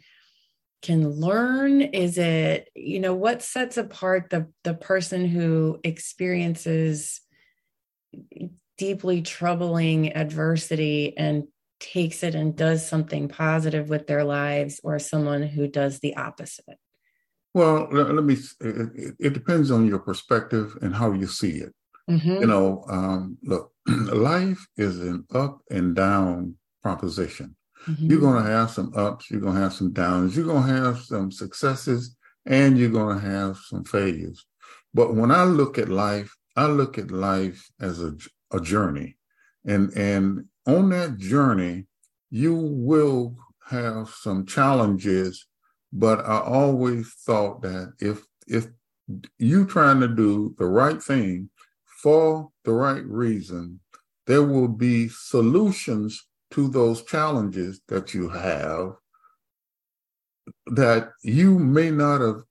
can 0.81 1.09
learn? 1.09 1.81
Is 1.81 2.17
it 2.17 2.69
you 2.75 2.99
know 2.99 3.15
what 3.15 3.41
sets 3.41 3.77
apart 3.77 4.29
the 4.29 4.47
the 4.63 4.73
person 4.73 5.25
who 5.25 5.79
experiences 5.83 7.21
deeply 8.77 9.21
troubling 9.23 10.15
adversity 10.15 11.17
and 11.17 11.45
takes 11.79 12.23
it 12.23 12.35
and 12.35 12.55
does 12.55 12.87
something 12.87 13.27
positive 13.27 13.89
with 13.89 14.07
their 14.07 14.23
lives 14.23 14.79
or 14.83 14.99
someone 14.99 15.43
who 15.43 15.67
does 15.67 15.99
the 15.99 16.15
opposite 16.15 16.77
well, 17.53 17.87
let, 17.91 18.23
me. 18.23 18.37
It, 18.59 19.15
it, 19.19 19.33
depends 19.33 19.71
on 19.71 19.87
your 19.87 19.99
perspective 19.99 20.77
and 20.81 20.93
how 20.93 21.11
you 21.11 21.27
see 21.27 21.57
it. 21.57 21.73
Mm-hmm. 22.09 22.41
You 22.41 22.47
know, 22.47 22.85
um, 22.89 23.37
look, 23.43 23.71
life 23.87 24.65
is 24.77 24.99
an 24.99 25.25
up 25.33 25.59
and 25.69 25.95
down 25.95 26.55
proposition. 26.83 27.55
Mm-hmm. 27.87 28.11
You're 28.11 28.19
going 28.19 28.43
to 28.43 28.49
have 28.49 28.71
some 28.71 28.91
ups, 28.95 29.29
you're 29.31 29.41
going 29.41 29.55
to 29.55 29.61
have 29.61 29.73
some 29.73 29.91
downs, 29.93 30.35
you're 30.35 30.45
going 30.45 30.67
to 30.67 30.83
have 30.83 30.99
some 30.99 31.31
successes, 31.31 32.15
and 32.45 32.77
you're 32.77 32.89
going 32.89 33.19
to 33.19 33.25
have 33.25 33.57
some 33.57 33.83
failures. 33.83 34.45
But 34.93 35.15
when 35.15 35.31
I 35.31 35.43
look 35.43 35.77
at 35.77 35.89
life, 35.89 36.35
I 36.55 36.67
look 36.67 36.97
at 36.97 37.11
life 37.11 37.69
as 37.79 38.01
a, 38.01 38.13
a 38.51 38.59
journey, 38.59 39.17
and 39.65 39.91
and 39.95 40.45
on 40.65 40.89
that 40.89 41.17
journey, 41.17 41.85
you 42.29 42.55
will 42.55 43.35
have 43.69 44.09
some 44.09 44.45
challenges 44.45 45.46
but 45.91 46.19
I 46.25 46.39
always 46.39 47.13
thought 47.25 47.61
that 47.61 47.93
if 47.99 48.25
if 48.47 48.67
you 49.37 49.65
trying 49.65 50.01
to 50.01 50.07
do 50.07 50.55
the 50.57 50.65
right 50.65 51.01
thing 51.01 51.49
for 51.85 52.49
the 52.65 52.73
right 52.73 53.05
reason, 53.05 53.79
there 54.25 54.43
will 54.43 54.67
be 54.67 55.09
solutions 55.09 56.25
to 56.51 56.67
those 56.67 57.03
challenges 57.03 57.81
that 57.87 58.13
you 58.13 58.29
have 58.29 58.93
that 60.67 61.11
you 61.23 61.57
may 61.59 61.91
not 61.91 62.21
have 62.21 62.41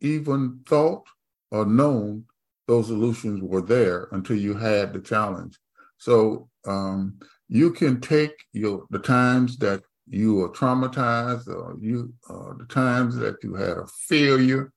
even 0.00 0.60
thought 0.66 1.04
or 1.50 1.64
known 1.64 2.24
those 2.66 2.86
solutions 2.86 3.42
were 3.42 3.62
there 3.62 4.08
until 4.12 4.36
you 4.36 4.54
had 4.54 4.92
the 4.92 5.00
challenge. 5.00 5.58
So 5.98 6.48
um, 6.66 7.18
you 7.48 7.72
can 7.72 8.00
take 8.00 8.32
your 8.52 8.86
the 8.90 8.98
times 8.98 9.58
that 9.58 9.82
you 10.08 10.42
are 10.42 10.50
traumatized 10.50 11.48
or 11.48 11.76
you 11.80 12.12
uh, 12.28 12.52
the 12.58 12.66
times 12.66 13.16
that 13.16 13.36
you 13.42 13.54
had 13.54 13.78
a 13.78 13.86
failure 14.06 14.72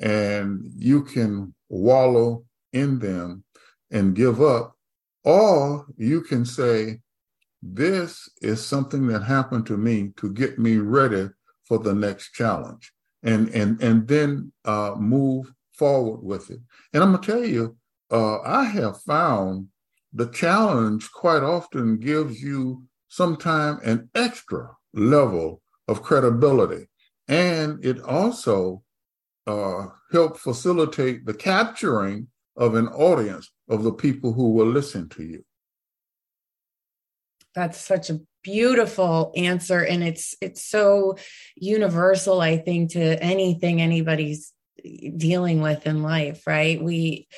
and 0.00 0.62
you 0.76 1.02
can 1.02 1.54
wallow 1.68 2.44
in 2.72 2.98
them 2.98 3.44
and 3.90 4.16
give 4.16 4.40
up 4.40 4.74
or 5.24 5.86
you 5.96 6.22
can 6.22 6.44
say 6.44 6.98
this 7.62 8.28
is 8.40 8.64
something 8.64 9.06
that 9.06 9.22
happened 9.22 9.66
to 9.66 9.76
me 9.76 10.12
to 10.16 10.32
get 10.32 10.58
me 10.58 10.78
ready 10.78 11.28
for 11.64 11.78
the 11.78 11.92
next 11.92 12.32
challenge 12.32 12.92
and 13.22 13.48
and 13.50 13.82
and 13.82 14.08
then 14.08 14.50
uh, 14.64 14.94
move 14.96 15.52
forward 15.74 16.22
with 16.22 16.50
it. 16.50 16.60
And 16.92 17.02
i'm 17.02 17.18
to 17.18 17.32
tell 17.32 17.44
you 17.44 17.76
uh, 18.10 18.40
i 18.40 18.64
have 18.64 19.02
found 19.02 19.68
the 20.12 20.26
challenge 20.28 21.10
quite 21.12 21.42
often 21.42 21.98
gives 21.98 22.42
you 22.42 22.82
sometimes 23.10 23.82
an 23.82 24.08
extra 24.14 24.70
level 24.94 25.60
of 25.86 26.02
credibility. 26.02 26.88
And 27.28 27.84
it 27.84 28.00
also 28.00 28.82
uh, 29.46 29.88
helps 30.12 30.40
facilitate 30.40 31.26
the 31.26 31.34
capturing 31.34 32.28
of 32.56 32.74
an 32.74 32.88
audience 32.88 33.50
of 33.68 33.82
the 33.82 33.92
people 33.92 34.32
who 34.32 34.52
will 34.52 34.66
listen 34.66 35.08
to 35.10 35.24
you. 35.24 35.44
That's 37.54 37.78
such 37.78 38.10
a 38.10 38.20
beautiful 38.42 39.32
answer 39.36 39.80
and 39.84 40.02
it's 40.02 40.34
it's 40.40 40.64
so 40.64 41.14
universal 41.56 42.40
i 42.40 42.56
think 42.56 42.92
to 42.92 43.22
anything 43.22 43.82
anybody's 43.82 44.54
dealing 45.14 45.60
with 45.60 45.86
in 45.86 46.02
life 46.02 46.46
right 46.46 46.82
we 46.82 47.28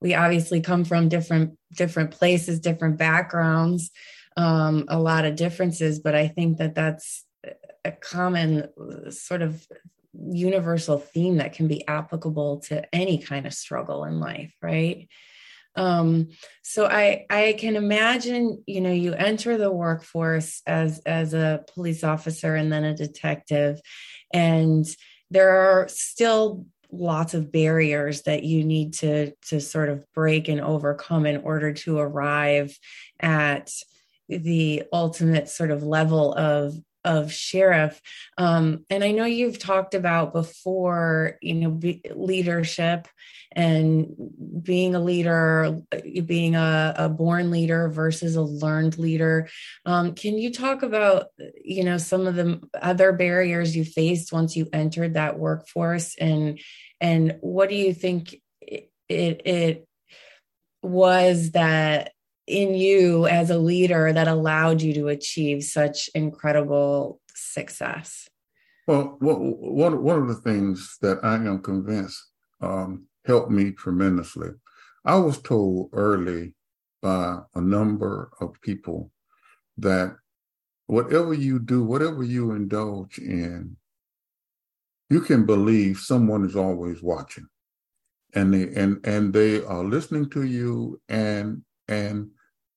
we 0.00 0.14
obviously 0.14 0.60
come 0.60 0.84
from 0.84 1.08
different 1.08 1.58
different 1.76 2.12
places 2.12 2.60
different 2.60 2.96
backgrounds 2.96 3.90
um, 4.36 4.84
a 4.88 4.98
lot 4.98 5.24
of 5.24 5.36
differences 5.36 6.00
but 6.00 6.14
i 6.14 6.28
think 6.28 6.58
that 6.58 6.74
that's 6.74 7.24
a 7.84 7.92
common 7.92 8.68
sort 9.10 9.42
of 9.42 9.66
universal 10.12 10.98
theme 10.98 11.38
that 11.38 11.54
can 11.54 11.68
be 11.68 11.86
applicable 11.88 12.60
to 12.60 12.94
any 12.94 13.18
kind 13.18 13.46
of 13.46 13.54
struggle 13.54 14.04
in 14.04 14.20
life 14.20 14.54
right? 14.62 15.08
Um, 15.74 16.28
so 16.62 16.84
i 16.84 17.24
i 17.30 17.56
can 17.58 17.76
imagine 17.76 18.62
you 18.66 18.82
know 18.82 18.92
you 18.92 19.14
enter 19.14 19.56
the 19.56 19.72
workforce 19.72 20.60
as 20.66 20.98
as 21.06 21.32
a 21.32 21.64
police 21.72 22.04
officer 22.04 22.54
and 22.54 22.70
then 22.70 22.84
a 22.84 22.94
detective 22.94 23.80
and 24.34 24.84
there 25.30 25.48
are 25.48 25.88
still 25.88 26.66
lots 26.90 27.32
of 27.32 27.50
barriers 27.50 28.22
that 28.22 28.44
you 28.44 28.64
need 28.64 28.92
to 28.92 29.32
to 29.48 29.60
sort 29.60 29.88
of 29.88 30.04
break 30.12 30.48
and 30.48 30.60
overcome 30.60 31.24
in 31.24 31.38
order 31.38 31.72
to 31.72 31.98
arrive 31.98 32.78
at 33.18 33.72
the 34.28 34.84
ultimate 34.92 35.48
sort 35.48 35.70
of 35.70 35.82
level 35.82 36.34
of 36.34 36.74
of 37.04 37.32
sheriff. 37.32 38.00
Um, 38.38 38.84
and 38.88 39.02
i 39.02 39.10
know 39.10 39.24
you've 39.24 39.58
talked 39.58 39.94
about 39.94 40.32
before 40.32 41.36
you 41.42 41.54
know 41.54 41.70
be, 41.70 42.00
leadership 42.14 43.08
and 43.54 44.06
being 44.62 44.94
a 44.94 45.00
leader 45.00 45.78
being 46.24 46.56
a, 46.56 46.94
a, 46.96 47.08
born 47.08 47.50
leader 47.50 47.88
versus 47.88 48.36
a 48.36 48.42
learned 48.42 48.98
leader. 48.98 49.48
Um, 49.84 50.14
can 50.14 50.38
you 50.38 50.52
talk 50.52 50.82
about 50.82 51.26
you 51.62 51.84
know 51.84 51.98
some 51.98 52.26
of 52.26 52.34
the 52.34 52.60
other 52.80 53.12
barriers 53.12 53.76
you 53.76 53.84
faced 53.84 54.32
once 54.32 54.56
you 54.56 54.68
entered 54.72 55.14
that 55.14 55.38
workforce? 55.38 56.14
And 56.16 56.60
and 57.00 57.36
what 57.40 57.68
do 57.68 57.74
you 57.74 57.92
think 57.92 58.40
it, 58.60 58.90
it, 59.08 59.42
it 59.46 59.88
was 60.82 61.50
that 61.52 62.12
in 62.46 62.74
you 62.74 63.26
as 63.26 63.50
a 63.50 63.58
leader 63.58 64.12
that 64.12 64.28
allowed 64.28 64.82
you 64.82 64.92
to 64.94 65.08
achieve 65.08 65.64
such 65.64 66.10
incredible 66.14 67.20
success? 67.34 68.28
Well, 68.86 69.16
one, 69.20 70.02
one 70.02 70.22
of 70.22 70.28
the 70.28 70.34
things 70.34 70.96
that 71.02 71.24
I 71.24 71.36
am 71.36 71.62
convinced 71.62 72.20
um, 72.60 73.06
helped 73.24 73.50
me 73.50 73.72
tremendously. 73.72 74.50
I 75.04 75.16
was 75.16 75.40
told 75.40 75.90
early 75.92 76.54
by 77.00 77.40
a 77.54 77.60
number 77.60 78.30
of 78.40 78.60
people 78.60 79.10
that 79.78 80.16
whatever 80.86 81.34
you 81.34 81.58
do, 81.58 81.84
whatever 81.84 82.22
you 82.22 82.52
indulge 82.52 83.18
in, 83.18 83.76
you 85.10 85.20
can 85.20 85.44
believe 85.44 85.98
someone 85.98 86.44
is 86.44 86.56
always 86.56 87.02
watching. 87.02 87.46
And 88.34 88.54
they 88.54 88.74
and 88.74 88.98
and 89.04 89.32
they 89.32 89.62
are 89.62 89.84
listening 89.84 90.30
to 90.30 90.44
you 90.44 91.00
and 91.08 91.62
and 91.88 92.30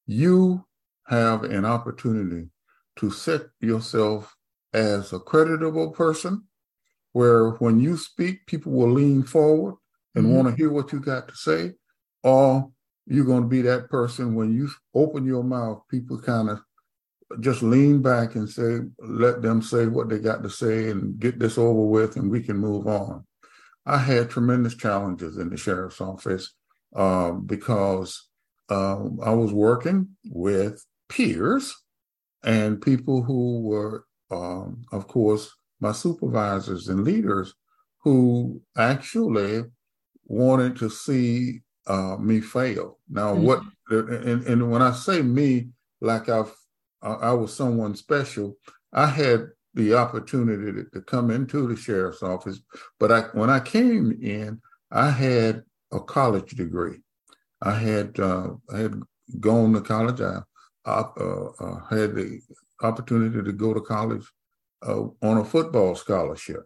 you 0.06 0.66
have 1.08 1.44
an 1.44 1.66
opportunity 1.66 2.50
to 2.98 3.12
set 3.12 3.42
yourself 3.60 4.36
as 4.74 5.14
a 5.14 5.20
creditable 5.20 5.92
person 5.92 6.44
where 7.14 7.52
when 7.52 7.80
you 7.80 7.98
speak, 7.98 8.46
people 8.46 8.72
will 8.72 8.92
lean 8.92 9.24
forward 9.24 9.76
and 10.16 10.26
mm-hmm. 10.26 10.36
want 10.36 10.48
to 10.50 10.56
hear 10.56 10.72
what 10.72 10.92
you 10.92 11.00
got 11.00 11.28
to 11.28 11.36
say, 11.36 11.74
or 12.24 12.70
you're 13.06 13.26
going 13.26 13.44
to 13.44 13.50
be 13.50 13.62
that 13.62 13.90
person 13.90 14.36
when 14.36 14.54
you 14.54 14.70
open 14.94 15.26
your 15.26 15.44
mouth, 15.44 15.82
people 15.90 16.20
kind 16.20 16.50
of 16.50 16.60
just 17.40 17.62
lean 17.62 18.02
back 18.02 18.36
and 18.36 18.50
say, 18.50 18.80
let 19.00 19.42
them 19.42 19.62
say 19.62 19.88
what 19.88 20.10
they 20.10 20.20
got 20.20 20.44
to 20.44 20.50
say 20.50 20.90
and 20.90 21.20
get 21.20 21.40
this 21.40 21.58
over 21.58 21.86
with, 21.86 22.18
and 22.18 22.30
we 22.30 22.42
can 22.42 22.58
move 22.58 22.88
on. 22.88 23.26
I 23.86 23.98
had 23.98 24.30
tremendous 24.30 24.76
challenges 24.76 25.38
in 25.38 25.50
the 25.50 25.58
sheriff's 25.58 26.02
office 26.02 26.54
uh, 26.96 27.32
because 27.32 28.28
um, 28.70 29.20
I 29.24 29.32
was 29.32 29.54
working 29.54 30.10
with 30.26 30.84
peers 31.10 31.76
and 32.44 32.82
people 32.82 33.22
who 33.22 33.62
were, 33.62 34.06
um, 34.32 34.84
of 34.92 35.08
course, 35.08 35.52
my 35.80 35.92
supervisors 35.92 36.88
and 36.88 37.04
leaders 37.04 37.54
who 38.04 38.62
actually 38.78 39.64
wanted 40.26 40.76
to 40.78 40.90
see 40.90 41.62
uh, 41.88 42.18
me 42.18 42.42
fail. 42.42 43.00
Now, 43.10 43.34
mm-hmm. 43.34 43.44
what, 43.44 43.62
and, 43.90 44.44
and 44.44 44.72
when 44.72 44.82
I 44.82 44.92
say 44.92 45.22
me, 45.22 45.70
like 46.02 46.30
I've, 46.30 46.54
I 47.02 47.34
was 47.34 47.54
someone 47.54 47.96
special, 47.96 48.58
I 48.92 49.06
had 49.06 49.50
the 49.76 49.94
opportunity 49.94 50.72
to, 50.72 50.86
to 50.94 51.02
come 51.02 51.30
into 51.30 51.68
the 51.68 51.76
sheriff's 51.76 52.24
office, 52.24 52.60
but 53.00 53.12
I, 53.12 53.22
when 53.34 53.50
I 53.50 53.60
came 53.60 54.18
in, 54.22 54.62
I 54.92 55.12
had 55.12 55.64
a 55.92 56.00
college 56.00 56.52
degree. 56.52 57.02
I 57.66 57.74
had 57.74 58.20
uh, 58.20 58.50
I 58.72 58.78
had 58.78 59.02
gone 59.40 59.74
to 59.74 59.82
college. 59.82 60.22
I 60.22 60.42
uh, 60.86 61.50
uh, 61.60 61.80
had 61.90 62.16
the 62.16 62.40
opportunity 62.82 63.42
to 63.42 63.52
go 63.52 63.74
to 63.74 63.82
college 63.82 64.26
uh, 64.88 65.06
on 65.24 65.38
a 65.40 65.46
football 65.46 65.96
scholarship. 65.96 66.64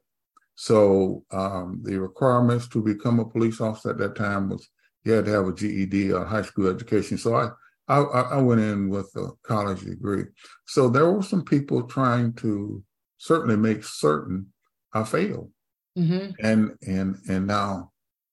So 0.56 1.24
um, 1.32 1.80
the 1.84 1.98
requirements 1.98 2.68
to 2.70 2.84
become 2.84 3.20
a 3.20 3.26
police 3.26 3.62
officer 3.62 3.92
at 3.92 3.98
that 4.00 4.16
time 4.16 4.50
was 4.50 4.70
you 5.06 5.14
had 5.14 5.26
to 5.26 5.32
have 5.32 5.48
a 5.48 5.54
GED, 5.54 6.12
a 6.12 6.26
high 6.26 6.42
school 6.42 6.68
education. 6.68 7.18
So 7.18 7.36
I 7.36 7.50
I, 7.88 8.02
I 8.02 8.42
went 8.42 8.62
in 8.62 8.90
with 8.90 9.10
a 9.16 9.30
college 9.44 9.82
degree. 9.82 10.26
So 10.68 10.90
there 10.90 11.10
were 11.10 11.24
some 11.24 11.44
people 11.44 11.84
trying 11.84 12.34
to 12.34 12.84
certainly 13.18 13.56
make 13.56 13.84
certain 13.84 14.48
I 14.94 15.04
failed. 15.06 15.52
Mm-hmm. 15.98 16.32
And 16.46 16.78
and 16.86 17.18
and 17.30 17.48
now 17.48 17.92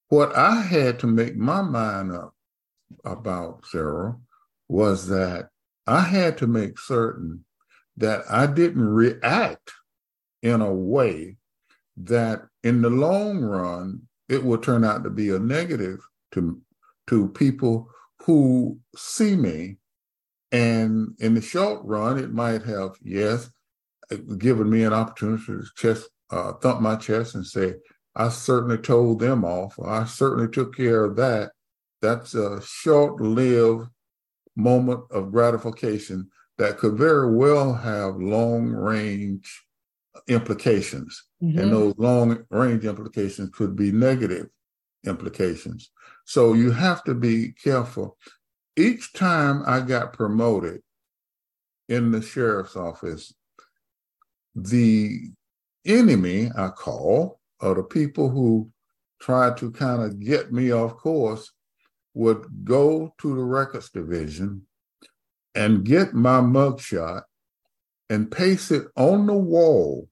what 0.09 0.37
I 0.37 0.61
had 0.61 0.98
to 1.00 1.07
make 1.07 1.37
my 1.37 1.62
mind 1.62 2.12
up 2.12 2.36
about 3.05 3.64
Sarah 3.66 4.16
was 4.68 5.09
that 5.09 5.49
I 5.87 6.01
had 6.01 6.38
to 6.38 6.46
make 6.46 6.79
certain 6.79 7.44
that 7.96 8.22
I 8.29 8.46
didn't 8.46 8.88
react 8.88 9.72
in 10.42 10.61
a 10.61 10.72
way 10.72 11.37
that 11.96 12.42
in 12.62 12.83
the 12.83 12.90
long 12.90 13.40
run 13.40 14.03
it 14.29 14.44
will 14.44 14.59
turn 14.59 14.85
out 14.85 15.05
to 15.05 15.11
be 15.11 15.31
a 15.31 15.38
negative 15.38 16.01
to 16.33 16.61
to 17.07 17.29
people 17.29 17.88
who 18.22 18.79
see 18.96 19.37
me. 19.37 19.77
And 20.53 21.14
in 21.18 21.35
the 21.35 21.40
short 21.40 21.85
run 21.85 22.18
it 22.18 22.33
might 22.33 22.62
have 22.62 22.92
yes 23.03 23.51
given 24.38 24.70
me 24.70 24.85
an 24.85 24.92
opportunity 24.92 25.44
to 25.44 25.64
chest 25.77 26.09
uh, 26.31 26.53
thump 26.55 26.81
my 26.81 26.96
chest 26.96 27.35
and 27.35 27.46
say 27.46 27.75
i 28.16 28.29
certainly 28.29 28.79
told 28.79 29.20
them 29.20 29.44
off. 29.44 29.79
I 29.85 30.05
certainly 30.05 30.49
took 30.49 30.77
care 30.77 31.05
of 31.05 31.16
that 31.16 31.53
that's 32.07 32.35
a 32.35 32.62
short 32.62 33.21
lived 33.21 33.88
moment 34.55 35.01
of 35.11 35.33
gratification 35.33 36.31
that 36.57 36.79
could 36.79 36.97
very 36.97 37.35
well 37.35 37.75
have 37.75 38.16
long 38.16 38.69
range 38.69 39.64
implications. 40.29 41.25
Mm-hmm. 41.42 41.59
And 41.59 41.73
those 41.73 41.95
long 41.99 42.45
range 42.51 42.85
implications 42.85 43.51
could 43.53 43.75
be 43.75 43.90
negative 43.90 44.47
implications. 45.05 45.90
So 46.25 46.55
you 46.55 46.71
have 46.71 47.05
to 47.05 47.14
be 47.14 47.53
careful. 47.53 48.16
Each 48.77 49.12
time 49.12 49.62
I 49.66 49.81
got 49.81 50.12
promoted 50.12 50.83
in 51.88 52.12
the 52.12 52.23
sheriff's 52.23 52.77
office, 52.77 53.35
the 54.55 55.31
enemy 55.85 56.51
I 56.57 56.69
call, 56.69 57.40
are 57.61 57.75
the 57.75 57.83
people 57.83 58.29
who 58.29 58.71
tried 59.21 59.57
to 59.57 59.71
kind 59.71 60.03
of 60.03 60.21
get 60.21 60.53
me 60.53 60.71
off 60.73 60.97
course 60.97 61.51
would 62.16 62.46
go 62.64 63.14
to 63.18 63.37
the 63.37 63.44
records 63.44 63.90
division 63.90 64.62
and 65.55 65.85
get 65.85 66.14
my 66.14 66.40
mugshot 66.40 67.20
and 68.09 68.31
paste 68.31 68.72
it 68.72 68.87
on 68.96 69.26
the 69.26 69.35
wall 69.35 70.09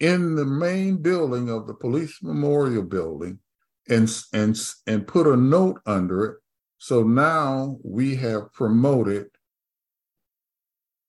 in 0.00 0.34
the 0.34 0.46
main 0.46 0.96
building 0.96 1.50
of 1.50 1.66
the 1.66 1.74
police 1.74 2.22
memorial 2.22 2.82
building 2.82 3.38
and 3.86 4.10
and 4.32 4.58
and 4.86 5.06
put 5.06 5.26
a 5.26 5.36
note 5.36 5.78
under 5.84 6.24
it. 6.24 6.36
So 6.78 7.02
now 7.02 7.76
we 7.84 8.16
have 8.16 8.50
promoted 8.54 9.26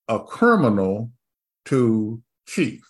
a 0.10 0.19
criminal 0.19 1.12
to 1.65 2.21
chief. 2.45 2.86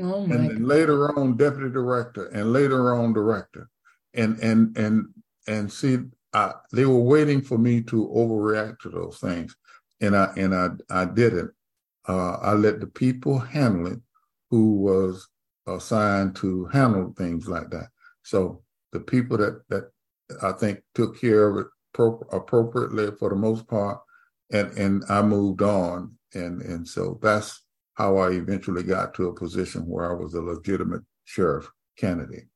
Oh 0.00 0.24
and 0.24 0.50
then 0.50 0.66
later 0.66 1.16
on 1.16 1.36
deputy 1.36 1.70
director 1.70 2.26
and 2.26 2.52
later 2.52 2.92
on 2.92 3.12
director. 3.12 3.70
And 4.14 4.36
and 4.40 4.76
and 4.76 5.06
and 5.46 5.70
see 5.70 5.98
I, 6.32 6.52
they 6.72 6.84
were 6.84 7.00
waiting 7.00 7.42
for 7.42 7.58
me 7.58 7.82
to 7.82 8.08
overreact 8.08 8.80
to 8.80 8.90
those 8.90 9.18
things. 9.18 9.56
And 10.00 10.16
i 10.16 10.32
and 10.36 10.54
i 10.54 10.68
i 10.88 11.04
didn't. 11.04 11.50
Uh, 12.08 12.36
i 12.42 12.52
let 12.52 12.80
the 12.80 12.86
people 12.86 13.38
handle 13.38 13.92
it 13.92 14.00
who 14.50 14.76
was 14.76 15.28
assigned 15.66 16.34
to 16.36 16.64
handle 16.66 17.14
things 17.16 17.48
like 17.48 17.70
that. 17.70 17.88
So 18.22 18.62
the 18.92 19.00
people 19.00 19.36
that 19.38 19.62
that 19.68 19.90
i 20.42 20.52
think 20.52 20.80
took 20.94 21.20
care 21.20 21.48
of 21.48 21.56
it 21.58 21.66
pro- 21.92 22.26
appropriately 22.32 23.10
for 23.18 23.28
the 23.30 23.36
most 23.36 23.66
part 23.66 24.00
and 24.52 24.70
and 24.78 25.04
i 25.08 25.20
moved 25.22 25.62
on. 25.62 26.16
And 26.32 26.62
and 26.62 26.86
so 26.86 27.18
that's 27.20 27.62
how 27.94 28.16
I 28.16 28.30
eventually 28.30 28.82
got 28.82 29.12
to 29.14 29.28
a 29.28 29.34
position 29.34 29.86
where 29.86 30.10
I 30.10 30.14
was 30.14 30.32
a 30.32 30.40
legitimate 30.40 31.02
sheriff 31.24 31.68
candidate. 31.98 32.46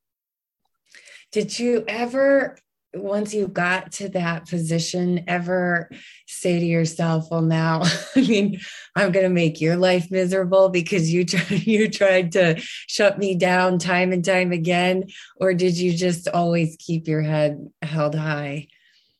Did 1.32 1.58
you 1.58 1.84
ever, 1.87 2.56
once 2.94 3.35
you 3.35 3.48
got 3.48 3.92
to 3.92 4.09
that 4.11 4.48
position, 4.48 5.24
ever 5.26 5.90
say 6.26 6.59
to 6.59 6.64
yourself, 6.64 7.28
"Well, 7.30 7.42
now, 7.42 7.83
I 8.16 8.20
mean, 8.20 8.61
I'm 8.94 9.12
going 9.12 9.24
to 9.24 9.30
make 9.30 9.61
your 9.61 9.76
life 9.76 10.11
miserable 10.11 10.68
because 10.68 11.12
you 11.12 11.24
tried, 11.24 11.50
you 11.66 11.88
tried 11.88 12.33
to 12.33 12.61
shut 12.61 13.18
me 13.18 13.35
down 13.35 13.78
time 13.78 14.12
and 14.12 14.24
time 14.24 14.52
again," 14.52 15.04
or 15.37 15.54
did 15.54 15.76
you 15.76 15.92
just 15.92 16.28
always 16.28 16.76
keep 16.78 17.09
your 17.09 17.22
head 17.22 17.68
held 17.83 18.14
high? 18.14 18.68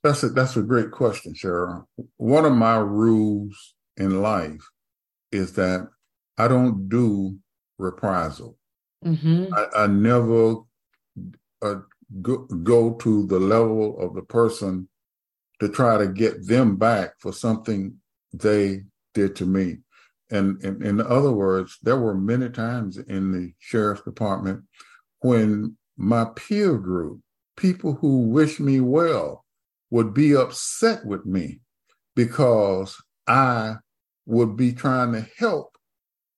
That's 0.03 0.23
a 0.23 0.29
that's 0.29 0.57
a 0.57 0.63
great 0.63 0.91
question, 0.91 1.35
Cheryl. 1.35 1.85
One 2.17 2.45
of 2.45 2.53
my 2.53 2.77
rules 2.77 3.75
in 3.97 4.23
life 4.23 4.69
is 5.33 5.55
that 5.55 5.89
I 6.39 6.49
don't 6.49 6.89
do 6.89 7.39
reprisal. 7.79 8.57
Mm-hmm. 9.05 9.53
I, 9.55 9.85
I, 9.85 9.87
never 9.87 10.57
uh, 11.63 11.81
go, 12.23 12.39
go 12.39 12.95
to 12.95 13.27
the 13.27 13.39
level 13.39 13.99
of 14.01 14.15
the 14.15 14.23
person 14.23 14.89
to 15.61 15.69
try 15.69 15.99
to 15.99 16.09
get 16.09 16.47
them 16.47 16.77
back 16.77 17.15
for 17.19 17.33
something 17.33 17.97
they 18.33 18.83
did 19.15 19.37
to 19.37 19.47
me. 19.47 19.79
And, 20.31 20.63
and 20.65 20.83
in 20.83 21.01
other 21.01 21.33
words, 21.33 21.79
there 21.83 21.99
were 21.99 22.15
many 22.15 22.49
times 22.49 22.99
in 22.99 23.33
the 23.33 23.53
sheriff's 23.59 24.03
department 24.03 24.65
when 25.21 25.77
my 25.97 26.27
peer 26.37 26.77
group, 26.77 27.21
people 27.57 27.95
who 27.95 28.29
wish 28.29 28.59
me 28.59 28.81
well, 28.81 29.45
would 29.91 30.13
be 30.13 30.35
upset 30.35 31.05
with 31.07 31.25
me 31.25 31.61
because 32.17 32.97
I 33.27 33.77
would 34.27 34.57
be 34.57 34.73
trying 34.73 35.13
to 35.13 35.27
help 35.39 35.77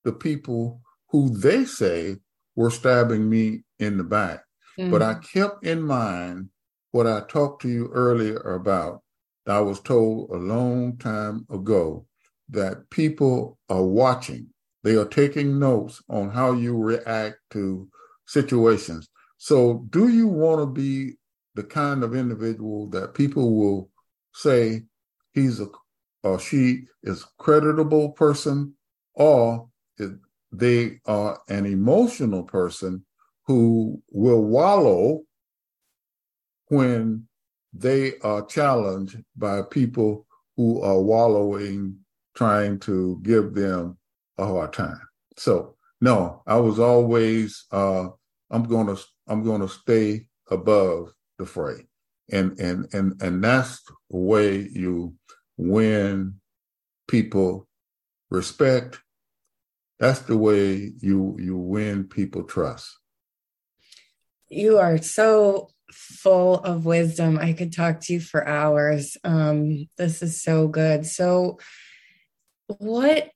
the 0.03 0.11
people 0.11 0.81
who 1.09 1.29
they 1.29 1.65
say 1.65 2.17
were 2.55 2.69
stabbing 2.69 3.29
me 3.29 3.63
in 3.79 3.97
the 3.97 4.03
back. 4.03 4.43
Mm-hmm. 4.79 4.91
But 4.91 5.01
I 5.01 5.15
kept 5.15 5.65
in 5.65 5.81
mind 5.81 6.49
what 6.91 7.07
I 7.07 7.21
talked 7.21 7.61
to 7.63 7.69
you 7.69 7.89
earlier 7.93 8.37
about. 8.37 9.01
I 9.47 9.59
was 9.61 9.79
told 9.79 10.29
a 10.29 10.35
long 10.35 10.97
time 10.97 11.45
ago 11.49 12.05
that 12.49 12.89
people 12.89 13.57
are 13.69 13.83
watching. 13.83 14.47
They 14.83 14.95
are 14.95 15.05
taking 15.05 15.59
notes 15.59 16.03
on 16.09 16.29
how 16.29 16.51
you 16.53 16.77
react 16.77 17.37
to 17.51 17.87
situations. 18.25 19.09
So, 19.37 19.85
do 19.89 20.09
you 20.09 20.27
want 20.27 20.61
to 20.61 20.65
be 20.65 21.13
the 21.55 21.63
kind 21.63 22.03
of 22.03 22.15
individual 22.15 22.87
that 22.89 23.13
people 23.13 23.55
will 23.57 23.89
say 24.33 24.83
he's 25.33 25.59
a 25.59 25.67
or 26.23 26.39
she 26.39 26.85
is 27.03 27.23
a 27.23 27.43
creditable 27.43 28.09
person, 28.15 28.73
or 29.13 29.69
they 30.51 30.99
are 31.05 31.39
an 31.47 31.65
emotional 31.65 32.43
person 32.43 33.05
who 33.47 34.01
will 34.11 34.43
wallow 34.43 35.21
when 36.67 37.27
they 37.73 38.17
are 38.19 38.45
challenged 38.45 39.17
by 39.35 39.61
people 39.61 40.25
who 40.57 40.81
are 40.81 41.01
wallowing, 41.01 41.97
trying 42.35 42.79
to 42.79 43.19
give 43.23 43.53
them 43.53 43.97
a 44.37 44.45
hard 44.45 44.73
time. 44.73 44.99
So 45.37 45.75
no, 46.01 46.43
I 46.45 46.57
was 46.57 46.79
always 46.79 47.65
uh, 47.71 48.09
I'm 48.51 48.63
gonna 48.63 48.97
I'm 49.27 49.43
gonna 49.43 49.69
stay 49.69 50.27
above 50.51 51.13
the 51.37 51.45
fray. 51.45 51.87
And 52.31 52.59
and 52.59 52.93
and 52.93 53.21
and 53.21 53.43
that's 53.43 53.81
the 53.83 54.17
way 54.17 54.67
you 54.71 55.15
win 55.57 56.35
people 57.07 57.67
respect 58.29 58.99
that's 59.99 60.19
the 60.19 60.37
way 60.37 60.91
you 60.99 61.37
you 61.39 61.57
win 61.57 62.03
people 62.03 62.43
trust 62.43 62.97
you 64.49 64.77
are 64.77 64.97
so 65.01 65.69
full 65.91 66.55
of 66.55 66.85
wisdom. 66.85 67.37
I 67.37 67.53
could 67.53 67.73
talk 67.73 68.01
to 68.01 68.13
you 68.13 68.19
for 68.19 68.47
hours. 68.47 69.17
Um 69.23 69.87
this 69.97 70.21
is 70.21 70.41
so 70.41 70.67
good. 70.67 71.05
So 71.05 71.59
what 72.67 73.31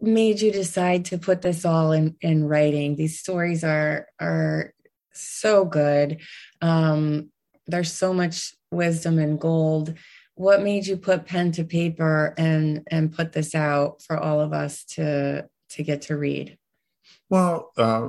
made 0.00 0.40
you 0.40 0.52
decide 0.52 1.06
to 1.06 1.18
put 1.18 1.42
this 1.42 1.64
all 1.64 1.92
in 1.92 2.16
in 2.20 2.44
writing? 2.44 2.96
These 2.96 3.18
stories 3.18 3.64
are 3.64 4.06
are 4.20 4.72
so 5.12 5.64
good. 5.64 6.20
Um 6.60 7.30
there's 7.66 7.92
so 7.92 8.12
much 8.12 8.54
wisdom 8.70 9.18
and 9.18 9.40
gold. 9.40 9.94
What 10.34 10.62
made 10.62 10.86
you 10.86 10.96
put 10.96 11.26
pen 11.26 11.52
to 11.52 11.64
paper 11.64 12.34
and 12.38 12.82
and 12.90 13.12
put 13.12 13.32
this 13.32 13.54
out 13.54 14.02
for 14.02 14.16
all 14.18 14.40
of 14.40 14.52
us 14.52 14.84
to 14.94 15.48
to 15.70 15.82
get 15.82 16.02
to 16.02 16.16
read? 16.16 16.56
Well, 17.28 17.72
uh, 17.76 18.08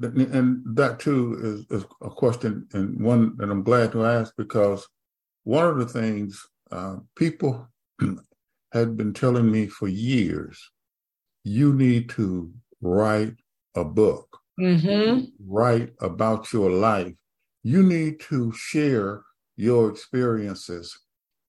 and 0.00 0.62
that 0.76 1.00
too 1.00 1.66
is, 1.70 1.80
is, 1.80 1.86
a 2.00 2.10
question 2.10 2.68
and 2.72 3.00
one 3.00 3.36
that 3.38 3.50
I'm 3.50 3.64
glad 3.64 3.90
to 3.92 4.04
ask 4.04 4.32
because 4.36 4.86
one 5.42 5.66
of 5.66 5.78
the 5.78 5.86
things 5.86 6.40
uh, 6.70 6.96
people 7.16 7.68
had 8.72 8.96
been 8.96 9.12
telling 9.14 9.50
me 9.50 9.66
for 9.66 9.88
years, 9.88 10.70
you 11.42 11.72
need 11.74 12.08
to 12.10 12.52
write 12.80 13.34
a 13.74 13.84
book, 13.84 14.38
mm-hmm. 14.60 15.24
write 15.44 15.92
about 16.00 16.52
your 16.52 16.70
life. 16.70 17.14
You 17.64 17.82
need 17.82 18.20
to 18.28 18.52
share 18.52 19.22
your 19.56 19.90
experiences, 19.90 20.96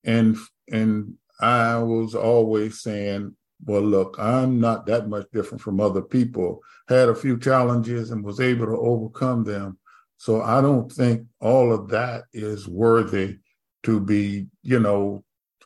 and 0.04 0.36
and 0.71 1.13
I 1.39 1.78
was 1.78 2.15
always 2.15 2.82
saying 2.82 3.36
well, 3.65 3.82
look, 3.82 4.15
I'm 4.19 4.60
not 4.60 4.86
that 4.88 5.08
much 5.08 5.28
different 5.32 5.62
from 5.62 5.80
other 5.80 6.02
people. 6.02 6.62
Had 6.88 7.10
a 7.10 7.15
few 7.15 7.38
challenges 7.39 8.12
and 8.12 8.23
was 8.23 8.39
able 8.39 8.65
to 8.65 8.78
overcome 8.78 9.43
them. 9.43 9.78
So 10.17 10.41
I 10.41 10.62
don't 10.62 10.91
think 10.91 11.28
all 11.39 11.73
of 11.73 11.89
that 11.89 12.23
is 12.34 12.67
worthy 12.67 13.38
to 13.84 13.99
be, 13.99 14.47
you 14.62 14.80
know, 14.80 15.23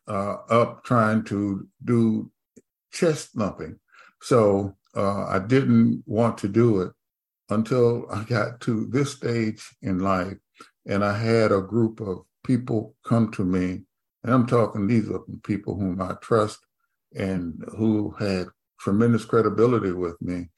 uh, 0.07 0.37
up 0.49 0.83
trying 0.83 1.23
to 1.25 1.67
do 1.83 2.31
chest 2.91 3.31
thumping. 3.37 3.79
So 4.21 4.75
uh, 4.95 5.25
I 5.25 5.39
didn't 5.39 6.03
want 6.05 6.37
to 6.39 6.47
do 6.47 6.81
it 6.81 6.91
until 7.49 8.05
I 8.11 8.23
got 8.23 8.61
to 8.61 8.87
this 8.87 9.13
stage 9.13 9.63
in 9.81 9.99
life 9.99 10.37
and 10.85 11.03
I 11.03 11.17
had 11.17 11.51
a 11.51 11.61
group 11.61 11.99
of 11.99 12.19
people 12.43 12.95
come 13.05 13.31
to 13.31 13.43
me. 13.43 13.83
And 14.23 14.33
I'm 14.33 14.47
talking, 14.47 14.87
these 14.87 15.09
are 15.09 15.21
people 15.43 15.75
whom 15.75 16.01
I 16.01 16.13
trust 16.21 16.59
and 17.15 17.63
who 17.77 18.11
had 18.19 18.47
tremendous 18.79 19.25
credibility 19.25 19.91
with 19.91 20.21
me. 20.21 20.49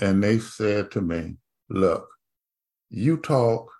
And 0.00 0.22
they 0.22 0.38
said 0.38 0.90
to 0.92 1.00
me, 1.00 1.36
look, 1.68 2.08
you 2.90 3.16
talk 3.16 3.70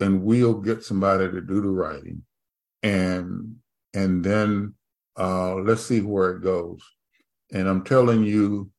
and 0.00 0.22
we'll 0.22 0.54
get 0.54 0.82
somebody 0.82 1.30
to 1.30 1.40
do 1.40 1.60
the 1.60 1.68
writing. 1.68 2.22
And 2.82 3.56
and 3.94 4.24
then 4.24 4.74
uh, 5.18 5.54
let's 5.56 5.84
see 5.84 6.00
where 6.00 6.30
it 6.32 6.42
goes. 6.42 6.80
And 7.52 7.68
I'm 7.68 7.84
telling 7.84 8.24
you, 8.24 8.70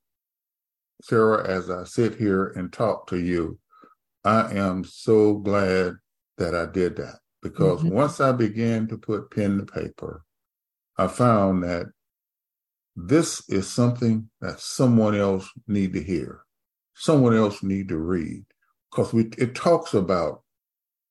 Sarah, 1.02 1.48
as 1.48 1.70
I 1.70 1.84
sit 1.84 2.16
here 2.16 2.48
and 2.48 2.74
talk 2.74 3.08
to 3.08 3.20
you, 3.20 3.60
I 4.26 4.54
am 4.54 4.84
so 4.84 5.36
glad 5.36 5.98
that 6.38 6.56
I 6.56 6.66
did 6.66 6.96
that 6.96 7.20
because 7.42 7.82
mm-hmm. 7.82 7.94
once 7.94 8.20
I 8.20 8.32
began 8.32 8.88
to 8.88 8.98
put 8.98 9.32
pen 9.32 9.60
to 9.60 9.66
paper, 9.66 10.24
I 10.98 11.08
found 11.08 11.64
that 11.64 11.88
this 12.96 13.48
is 13.50 13.68
something 13.68 14.30
that 14.42 14.60
someone 14.60 15.16
else 15.16 15.50
need 15.68 15.94
to 15.94 16.02
hear 16.02 16.42
someone 16.96 17.36
else 17.36 17.64
need 17.64 17.90
to 17.90 17.98
read 17.98 18.46
because 18.92 19.14
we 19.14 19.24
it 19.38 19.56
talks 19.56 19.94
about 19.94 20.44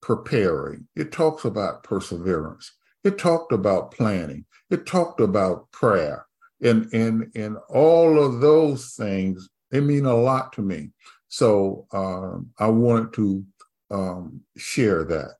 preparing. 0.01 0.87
It 0.97 1.13
talks 1.13 1.45
about 1.45 1.85
perseverance. 1.85 2.73
It 3.05 3.19
talked 3.19 3.53
about 3.53 3.93
planning. 3.93 4.45
It 4.71 4.87
talked 4.87 5.21
about 5.21 5.71
prayer. 5.71 6.27
And, 6.61 6.93
and, 6.93 7.31
and 7.35 7.57
all 7.69 8.23
of 8.23 8.41
those 8.41 8.95
things, 8.95 9.49
they 9.71 9.81
mean 9.81 10.05
a 10.05 10.15
lot 10.15 10.53
to 10.55 10.63
me. 10.63 10.91
So 11.29 11.87
um, 11.93 12.51
I 12.59 12.69
wanted 12.69 13.13
to 13.15 13.45
um, 13.91 14.41
share 14.57 15.05
that. 15.05 15.35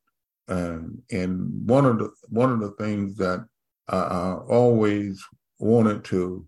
And, 0.47 1.01
and 1.11 1.49
one 1.69 1.85
of 1.85 1.99
the 1.99 2.11
one 2.27 2.51
of 2.51 2.59
the 2.59 2.71
things 2.71 3.15
that 3.15 3.45
I, 3.87 3.97
I 3.97 4.33
always 4.49 5.23
wanted 5.63 6.03
to 6.05 6.47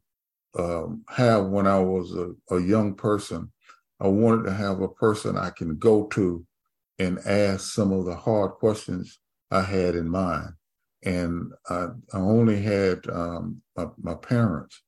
um, 0.58 1.04
have 1.10 1.46
when 1.46 1.68
I 1.68 1.80
was 1.80 2.14
a, 2.16 2.34
a 2.54 2.60
young 2.60 2.96
person, 2.96 3.52
I 4.00 4.08
wanted 4.08 4.44
to 4.44 4.54
have 4.54 4.82
a 4.82 4.90
person 4.90 5.38
I 5.38 5.50
can 5.50 5.78
go 5.78 6.06
to 6.08 6.46
and 7.00 7.20
ask 7.26 7.74
some 7.74 7.92
of 7.92 8.06
the 8.06 8.16
hard 8.16 8.52
questions 8.52 9.20
I 9.52 9.62
had 9.62 9.96
in 9.96 10.10
mind. 10.10 10.50
And 11.04 11.52
I, 11.70 11.88
I 12.14 12.18
only 12.18 12.62
had 12.62 13.08
um, 13.10 13.62
my, 13.76 13.88
my, 14.02 14.16
parents, 14.16 14.82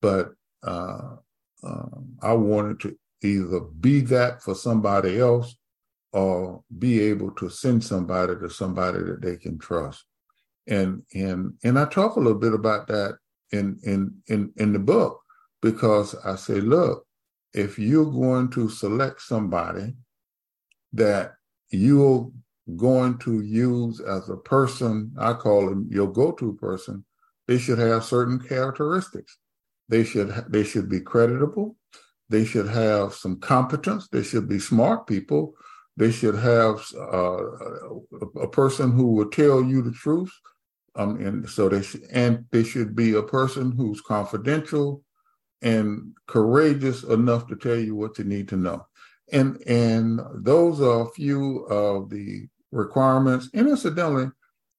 but 0.00 0.30
uh, 0.62 1.16
um, 1.62 2.16
I 2.22 2.32
wanted 2.32 2.80
to 2.80 2.96
either 3.22 3.60
be 3.60 4.00
that 4.02 4.42
for 4.42 4.54
somebody 4.54 5.20
else 5.20 5.56
or 6.12 6.62
be 6.78 7.00
able 7.00 7.32
to 7.32 7.50
send 7.50 7.84
somebody 7.84 8.34
to 8.36 8.48
somebody 8.48 9.02
that 9.04 9.20
they 9.20 9.36
can 9.36 9.58
trust. 9.58 10.04
And 10.66 11.02
and 11.14 11.54
and 11.64 11.78
I 11.78 11.84
talk 11.84 12.16
a 12.16 12.20
little 12.20 12.38
bit 12.38 12.54
about 12.54 12.86
that 12.88 13.18
in 13.52 13.78
in 13.82 14.14
in 14.26 14.52
in 14.56 14.72
the 14.72 14.78
book 14.78 15.20
because 15.62 16.14
I 16.24 16.36
say, 16.36 16.60
look, 16.60 17.06
if 17.52 17.78
you're 17.78 18.10
going 18.10 18.50
to 18.50 18.68
select 18.68 19.20
somebody 19.22 19.94
that 20.92 21.32
you're 21.70 22.30
going 22.76 23.18
to 23.18 23.42
use 23.42 24.00
as 24.00 24.28
a 24.28 24.36
person, 24.36 25.12
I 25.18 25.32
call 25.32 25.68
them 25.68 25.88
your 25.90 26.12
go-to 26.12 26.54
person, 26.54 27.04
they 27.46 27.58
should 27.58 27.78
have 27.78 28.04
certain 28.04 28.38
characteristics. 28.38 29.38
They 29.88 30.04
should 30.04 30.28
they 30.48 30.64
should 30.64 30.88
be 30.88 31.00
creditable. 31.00 31.76
They 32.28 32.44
should 32.44 32.68
have 32.68 33.14
some 33.14 33.40
competence. 33.40 34.08
They 34.08 34.22
should 34.22 34.48
be 34.48 34.58
smart 34.58 35.06
people. 35.06 35.54
They 35.96 36.12
should 36.12 36.36
have 36.36 36.84
uh, 36.94 37.42
a 38.36 38.48
person 38.48 38.92
who 38.92 39.14
will 39.14 39.30
tell 39.30 39.64
you 39.64 39.80
the 39.80 39.92
truth. 39.92 40.30
Um, 40.96 41.24
and 41.24 41.48
so 41.48 41.68
they 41.68 41.82
should, 41.82 42.02
and 42.10 42.44
they 42.50 42.64
should 42.64 42.96
be 42.96 43.14
a 43.14 43.22
person 43.22 43.72
who's 43.72 44.00
confidential 44.00 45.02
and 45.62 46.12
courageous 46.26 47.02
enough 47.04 47.46
to 47.48 47.56
tell 47.56 47.76
you 47.76 47.94
what 47.94 48.18
you 48.18 48.24
need 48.24 48.48
to 48.48 48.56
know. 48.56 48.86
And 49.32 49.62
and 49.66 50.20
those 50.34 50.80
are 50.80 51.02
a 51.02 51.10
few 51.10 51.64
of 51.66 52.10
the 52.10 52.48
requirements. 52.72 53.50
And 53.54 53.68
incidentally, 53.68 54.30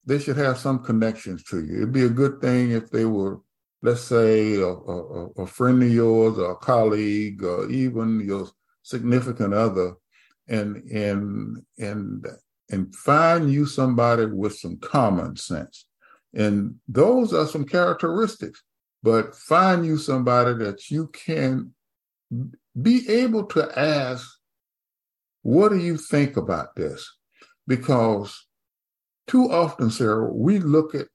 they 0.04 0.18
should 0.18 0.36
have 0.36 0.58
some 0.58 0.80
connections 0.80 1.44
to 1.44 1.64
you. 1.64 1.76
It'd 1.76 1.92
be 1.92 2.04
a 2.04 2.08
good 2.08 2.40
thing 2.40 2.72
if 2.72 2.90
they 2.90 3.04
were, 3.04 3.40
let's 3.82 4.02
say, 4.02 4.56
a, 4.56 4.66
a, 4.66 5.26
a 5.38 5.46
friend 5.46 5.82
of 5.82 5.92
yours, 5.92 6.38
or 6.38 6.52
a 6.52 6.56
colleague, 6.56 7.42
or 7.44 7.70
even 7.70 8.20
your 8.20 8.48
significant 8.82 9.54
other, 9.54 9.94
and 10.48 10.76
and 10.90 11.62
and 11.78 12.26
and 12.70 12.94
find 12.94 13.52
you 13.52 13.66
somebody 13.66 14.26
with 14.26 14.56
some 14.56 14.78
common 14.78 15.36
sense. 15.36 15.86
And 16.34 16.76
those 16.88 17.32
are 17.32 17.46
some 17.46 17.64
characteristics. 17.64 18.62
But 19.02 19.34
find 19.34 19.84
you 19.84 19.96
somebody 19.96 20.64
that 20.64 20.90
you 20.90 21.08
can 21.08 21.72
be 22.80 23.08
able 23.08 23.44
to 23.46 23.78
ask 23.78 24.28
what 25.42 25.70
do 25.70 25.78
you 25.78 25.96
think 25.96 26.36
about 26.36 26.76
this? 26.76 27.10
Because 27.66 28.46
too 29.26 29.50
often, 29.50 29.90
Sarah, 29.90 30.30
we 30.30 30.58
look 30.58 30.94
at 30.94 31.06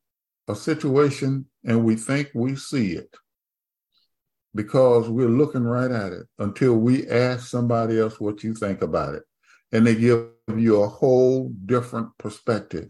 a 0.47 0.56
situation 0.56 1.45
and 1.63 1.84
we 1.84 1.95
think 1.95 2.32
we 2.34 2.56
see 2.56 2.93
it 2.93 3.15
because 4.56 5.10
we're 5.10 5.28
looking 5.28 5.63
right 5.63 5.91
at 5.91 6.13
it 6.13 6.25
until 6.39 6.75
we 6.75 7.08
ask 7.08 7.47
somebody 7.47 7.99
else 7.99 8.19
what 8.19 8.43
you 8.43 8.54
think 8.54 8.82
about 8.82 9.15
it. 9.15 9.23
And 9.71 9.86
they 9.86 9.95
give 9.95 10.30
you 10.56 10.82
a 10.82 10.88
whole 10.88 11.51
different 11.65 12.17
perspective. 12.17 12.89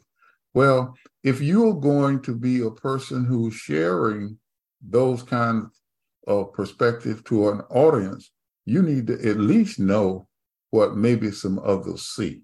Well, 0.54 0.96
if 1.26 1.42
you're 1.42 1.74
going 1.74 2.22
to 2.22 2.36
be 2.36 2.62
a 2.62 2.70
person 2.70 3.26
who's 3.26 3.56
sharing 3.56 4.38
those 4.80 5.24
kinds 5.24 5.82
of 6.28 6.54
perspective 6.54 7.24
to 7.24 7.50
an 7.50 7.62
audience, 7.72 8.32
you 8.66 8.84
need 8.84 9.08
to 9.08 9.14
at 9.28 9.38
least 9.38 9.80
know 9.80 10.28
what 10.70 10.96
maybe 10.96 11.32
some 11.32 11.58
others 11.66 12.04
see. 12.04 12.42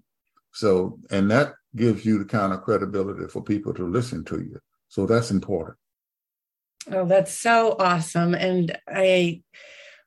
So, 0.52 0.98
and 1.12 1.30
that 1.30 1.54
gives 1.76 2.04
you 2.04 2.18
the 2.18 2.24
kind 2.24 2.52
of 2.52 2.62
credibility 2.62 3.28
for 3.28 3.40
people 3.40 3.72
to 3.74 3.86
listen 3.86 4.24
to 4.24 4.40
you. 4.40 4.58
So 4.88 5.06
that's 5.06 5.30
important. 5.30 5.78
Oh, 6.90 7.04
that's 7.04 7.32
so 7.32 7.76
awesome. 7.78 8.34
And 8.34 8.76
I 8.88 9.42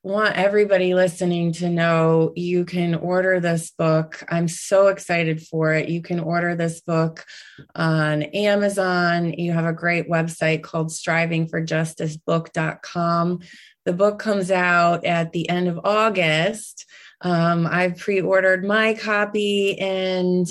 want 0.06 0.38
everybody 0.38 0.94
listening 0.94 1.52
to 1.52 1.68
know 1.68 2.32
you 2.36 2.64
can 2.64 2.94
order 2.94 3.40
this 3.40 3.72
book. 3.72 4.24
I'm 4.30 4.48
so 4.48 4.90
excited 4.90 5.42
for 5.42 5.74
it. 5.74 5.90
You 5.90 6.04
can 6.04 6.20
order 6.20 6.56
this 6.56 6.80
book 6.80 7.26
on 7.74 8.22
Amazon. 8.22 9.34
You 9.34 9.54
have 9.54 9.66
a 9.66 9.74
great 9.74 10.08
website 10.08 10.62
called 10.62 10.92
strivingforjusticebook.com. 10.92 13.40
The 13.86 13.94
book 13.94 14.20
comes 14.20 14.52
out 14.52 15.06
at 15.06 15.32
the 15.32 15.50
end 15.50 15.68
of 15.68 15.80
August. 15.84 16.86
Um, 17.22 17.66
I've 17.66 17.98
pre 17.98 18.22
ordered 18.22 18.64
my 18.64 18.94
copy, 18.94 19.80
and 19.80 20.46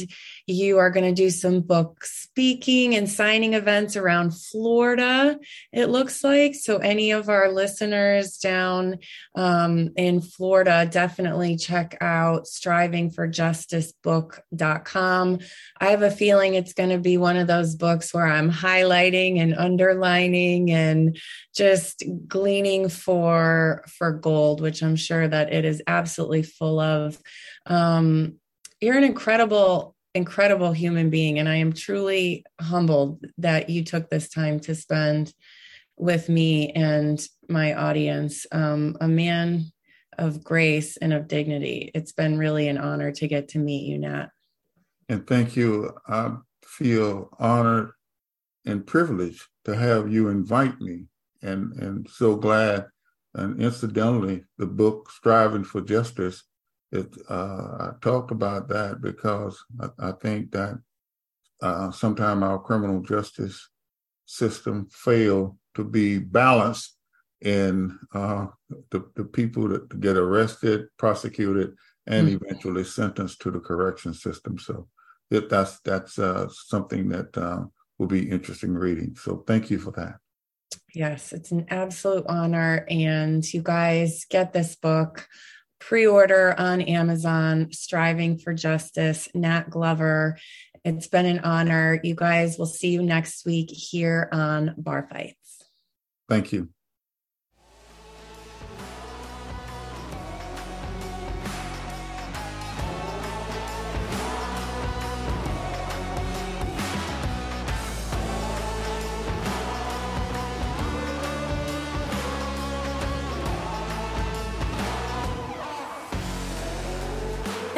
you 0.46 0.78
are 0.78 0.90
going 0.90 1.06
to 1.06 1.22
do 1.22 1.30
some 1.30 1.60
book 1.60 2.04
speaking 2.04 2.94
and 2.94 3.08
signing 3.08 3.54
events 3.54 3.96
around 3.96 4.32
Florida, 4.32 5.38
it 5.72 5.86
looks 5.86 6.22
like. 6.22 6.54
So, 6.54 6.76
any 6.78 7.12
of 7.12 7.28
our 7.28 7.50
listeners 7.50 8.36
down 8.38 8.98
um, 9.34 9.90
in 9.96 10.20
Florida, 10.20 10.88
definitely 10.90 11.56
check 11.56 11.96
out 12.00 12.44
strivingforjusticebook.com. 12.44 15.38
I 15.80 15.90
have 15.90 16.02
a 16.02 16.10
feeling 16.10 16.54
it's 16.54 16.74
going 16.74 16.90
to 16.90 16.98
be 16.98 17.16
one 17.16 17.36
of 17.36 17.46
those 17.46 17.76
books 17.76 18.12
where 18.12 18.26
I'm 18.26 18.50
highlighting 18.50 19.40
and 19.40 19.54
underlining 19.54 20.70
and 20.70 21.18
just 21.54 22.02
gleaning 22.26 22.88
for 22.88 23.84
for 23.86 24.12
gold 24.12 24.60
which 24.60 24.82
i'm 24.82 24.96
sure 24.96 25.26
that 25.26 25.52
it 25.52 25.64
is 25.64 25.82
absolutely 25.86 26.42
full 26.42 26.80
of 26.80 27.18
um, 27.66 28.36
you're 28.80 28.96
an 28.96 29.04
incredible 29.04 29.93
incredible 30.14 30.72
human 30.72 31.10
being. 31.10 31.38
And 31.38 31.48
i 31.48 31.56
am 31.56 31.72
truly 31.72 32.44
humbled 32.60 33.24
that 33.38 33.68
you 33.68 33.84
took 33.84 34.08
this 34.08 34.28
time 34.28 34.60
to 34.60 34.74
spend 34.74 35.32
with 35.96 36.28
me 36.28 36.70
and 36.70 37.24
my 37.48 37.74
audience. 37.74 38.46
Um, 38.52 38.96
a 39.00 39.08
man 39.08 39.66
of 40.18 40.44
grace 40.44 40.96
and 40.96 41.12
of 41.12 41.28
dignity. 41.28 41.90
It's 41.94 42.12
been 42.12 42.38
really 42.38 42.68
an 42.68 42.78
honor 42.78 43.12
to 43.12 43.28
get 43.28 43.48
to 43.48 43.58
meet 43.58 43.86
you 43.86 43.98
nat. 43.98 44.28
And 45.08 45.26
thank 45.26 45.56
you. 45.56 45.92
I 46.06 46.36
feel 46.64 47.28
honored 47.38 47.90
and 48.64 48.86
privileged 48.86 49.42
to 49.64 49.76
have 49.76 50.12
you 50.12 50.28
invite 50.28 50.80
me. 50.80 51.06
And 51.42 51.74
and 51.74 52.08
so 52.08 52.36
glad. 52.36 52.86
And 53.34 53.60
incidentally, 53.60 54.44
the 54.58 54.66
book 54.66 55.10
"Striving 55.10 55.64
for 55.64 55.80
Justice," 55.80 56.44
it 56.94 57.14
uh, 57.28 57.34
I 57.34 57.90
talked 58.00 58.30
about 58.30 58.68
that 58.68 59.00
because 59.00 59.62
I, 59.80 59.88
I 59.98 60.12
think 60.12 60.52
that 60.52 60.78
uh, 61.62 61.90
sometimes 61.90 62.42
our 62.42 62.58
criminal 62.58 63.00
justice 63.00 63.68
system 64.26 64.88
fail 64.90 65.58
to 65.74 65.84
be 65.84 66.18
balanced 66.18 66.96
in 67.40 67.98
uh, 68.14 68.46
the, 68.90 69.04
the 69.16 69.24
people 69.24 69.68
that 69.68 70.00
get 70.00 70.16
arrested, 70.16 70.86
prosecuted, 70.96 71.74
and 72.06 72.28
mm-hmm. 72.28 72.44
eventually 72.44 72.84
sentenced 72.84 73.40
to 73.42 73.50
the 73.50 73.60
correction 73.60 74.14
system. 74.14 74.58
So 74.58 74.88
that's 75.30 75.80
that's 75.80 76.18
uh, 76.18 76.48
something 76.48 77.08
that 77.08 77.36
uh, 77.36 77.64
will 77.98 78.06
be 78.06 78.30
interesting 78.30 78.74
reading. 78.74 79.16
So 79.16 79.44
thank 79.46 79.70
you 79.70 79.78
for 79.78 79.90
that. 79.92 80.16
Yes, 80.94 81.32
it's 81.32 81.50
an 81.50 81.66
absolute 81.70 82.24
honor. 82.28 82.86
And 82.88 83.44
you 83.52 83.62
guys 83.62 84.26
get 84.28 84.52
this 84.52 84.76
book, 84.76 85.26
pre 85.86 86.06
order 86.06 86.54
on 86.58 86.80
Amazon, 86.80 87.70
Striving 87.70 88.38
for 88.38 88.54
Justice, 88.54 89.28
Nat 89.34 89.68
Glover. 89.68 90.38
It's 90.84 91.08
been 91.08 91.26
an 91.26 91.40
honor. 91.40 92.00
You 92.02 92.14
guys 92.14 92.58
will 92.58 92.66
see 92.66 92.88
you 92.88 93.02
next 93.02 93.44
week 93.44 93.70
here 93.70 94.28
on 94.32 94.74
Bar 94.78 95.06
Fights. 95.10 95.64
Thank 96.28 96.52
you. 96.52 96.70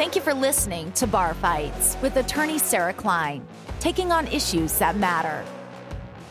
Thank 0.07 0.15
you 0.15 0.21
for 0.21 0.33
listening 0.33 0.93
to 0.93 1.05
Bar 1.05 1.33
Fights 1.33 1.97
with 2.01 2.15
attorney 2.15 2.59
Sarah 2.59 2.93
Klein, 2.93 3.45
taking 3.81 4.13
on 4.13 4.25
issues 4.27 4.79
that 4.79 4.95
matter. 4.95 5.43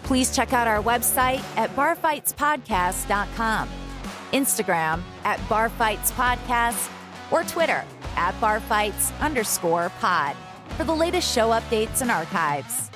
Please 0.03 0.35
check 0.35 0.55
out 0.55 0.67
our 0.67 0.83
website 0.83 1.45
at 1.59 1.69
barfightspodcast.com, 1.77 3.69
Instagram 4.33 5.03
at 5.25 5.39
barfightspodcast, 5.41 6.91
or 7.31 7.45
Twitter 7.45 7.85
at 8.17 8.35
barfights 8.41 9.13
underscore 9.21 9.91
pod 10.01 10.35
for 10.79 10.85
the 10.85 10.97
latest 10.97 11.31
show 11.31 11.51
updates 11.51 12.01
and 12.01 12.11
archives. 12.11 12.91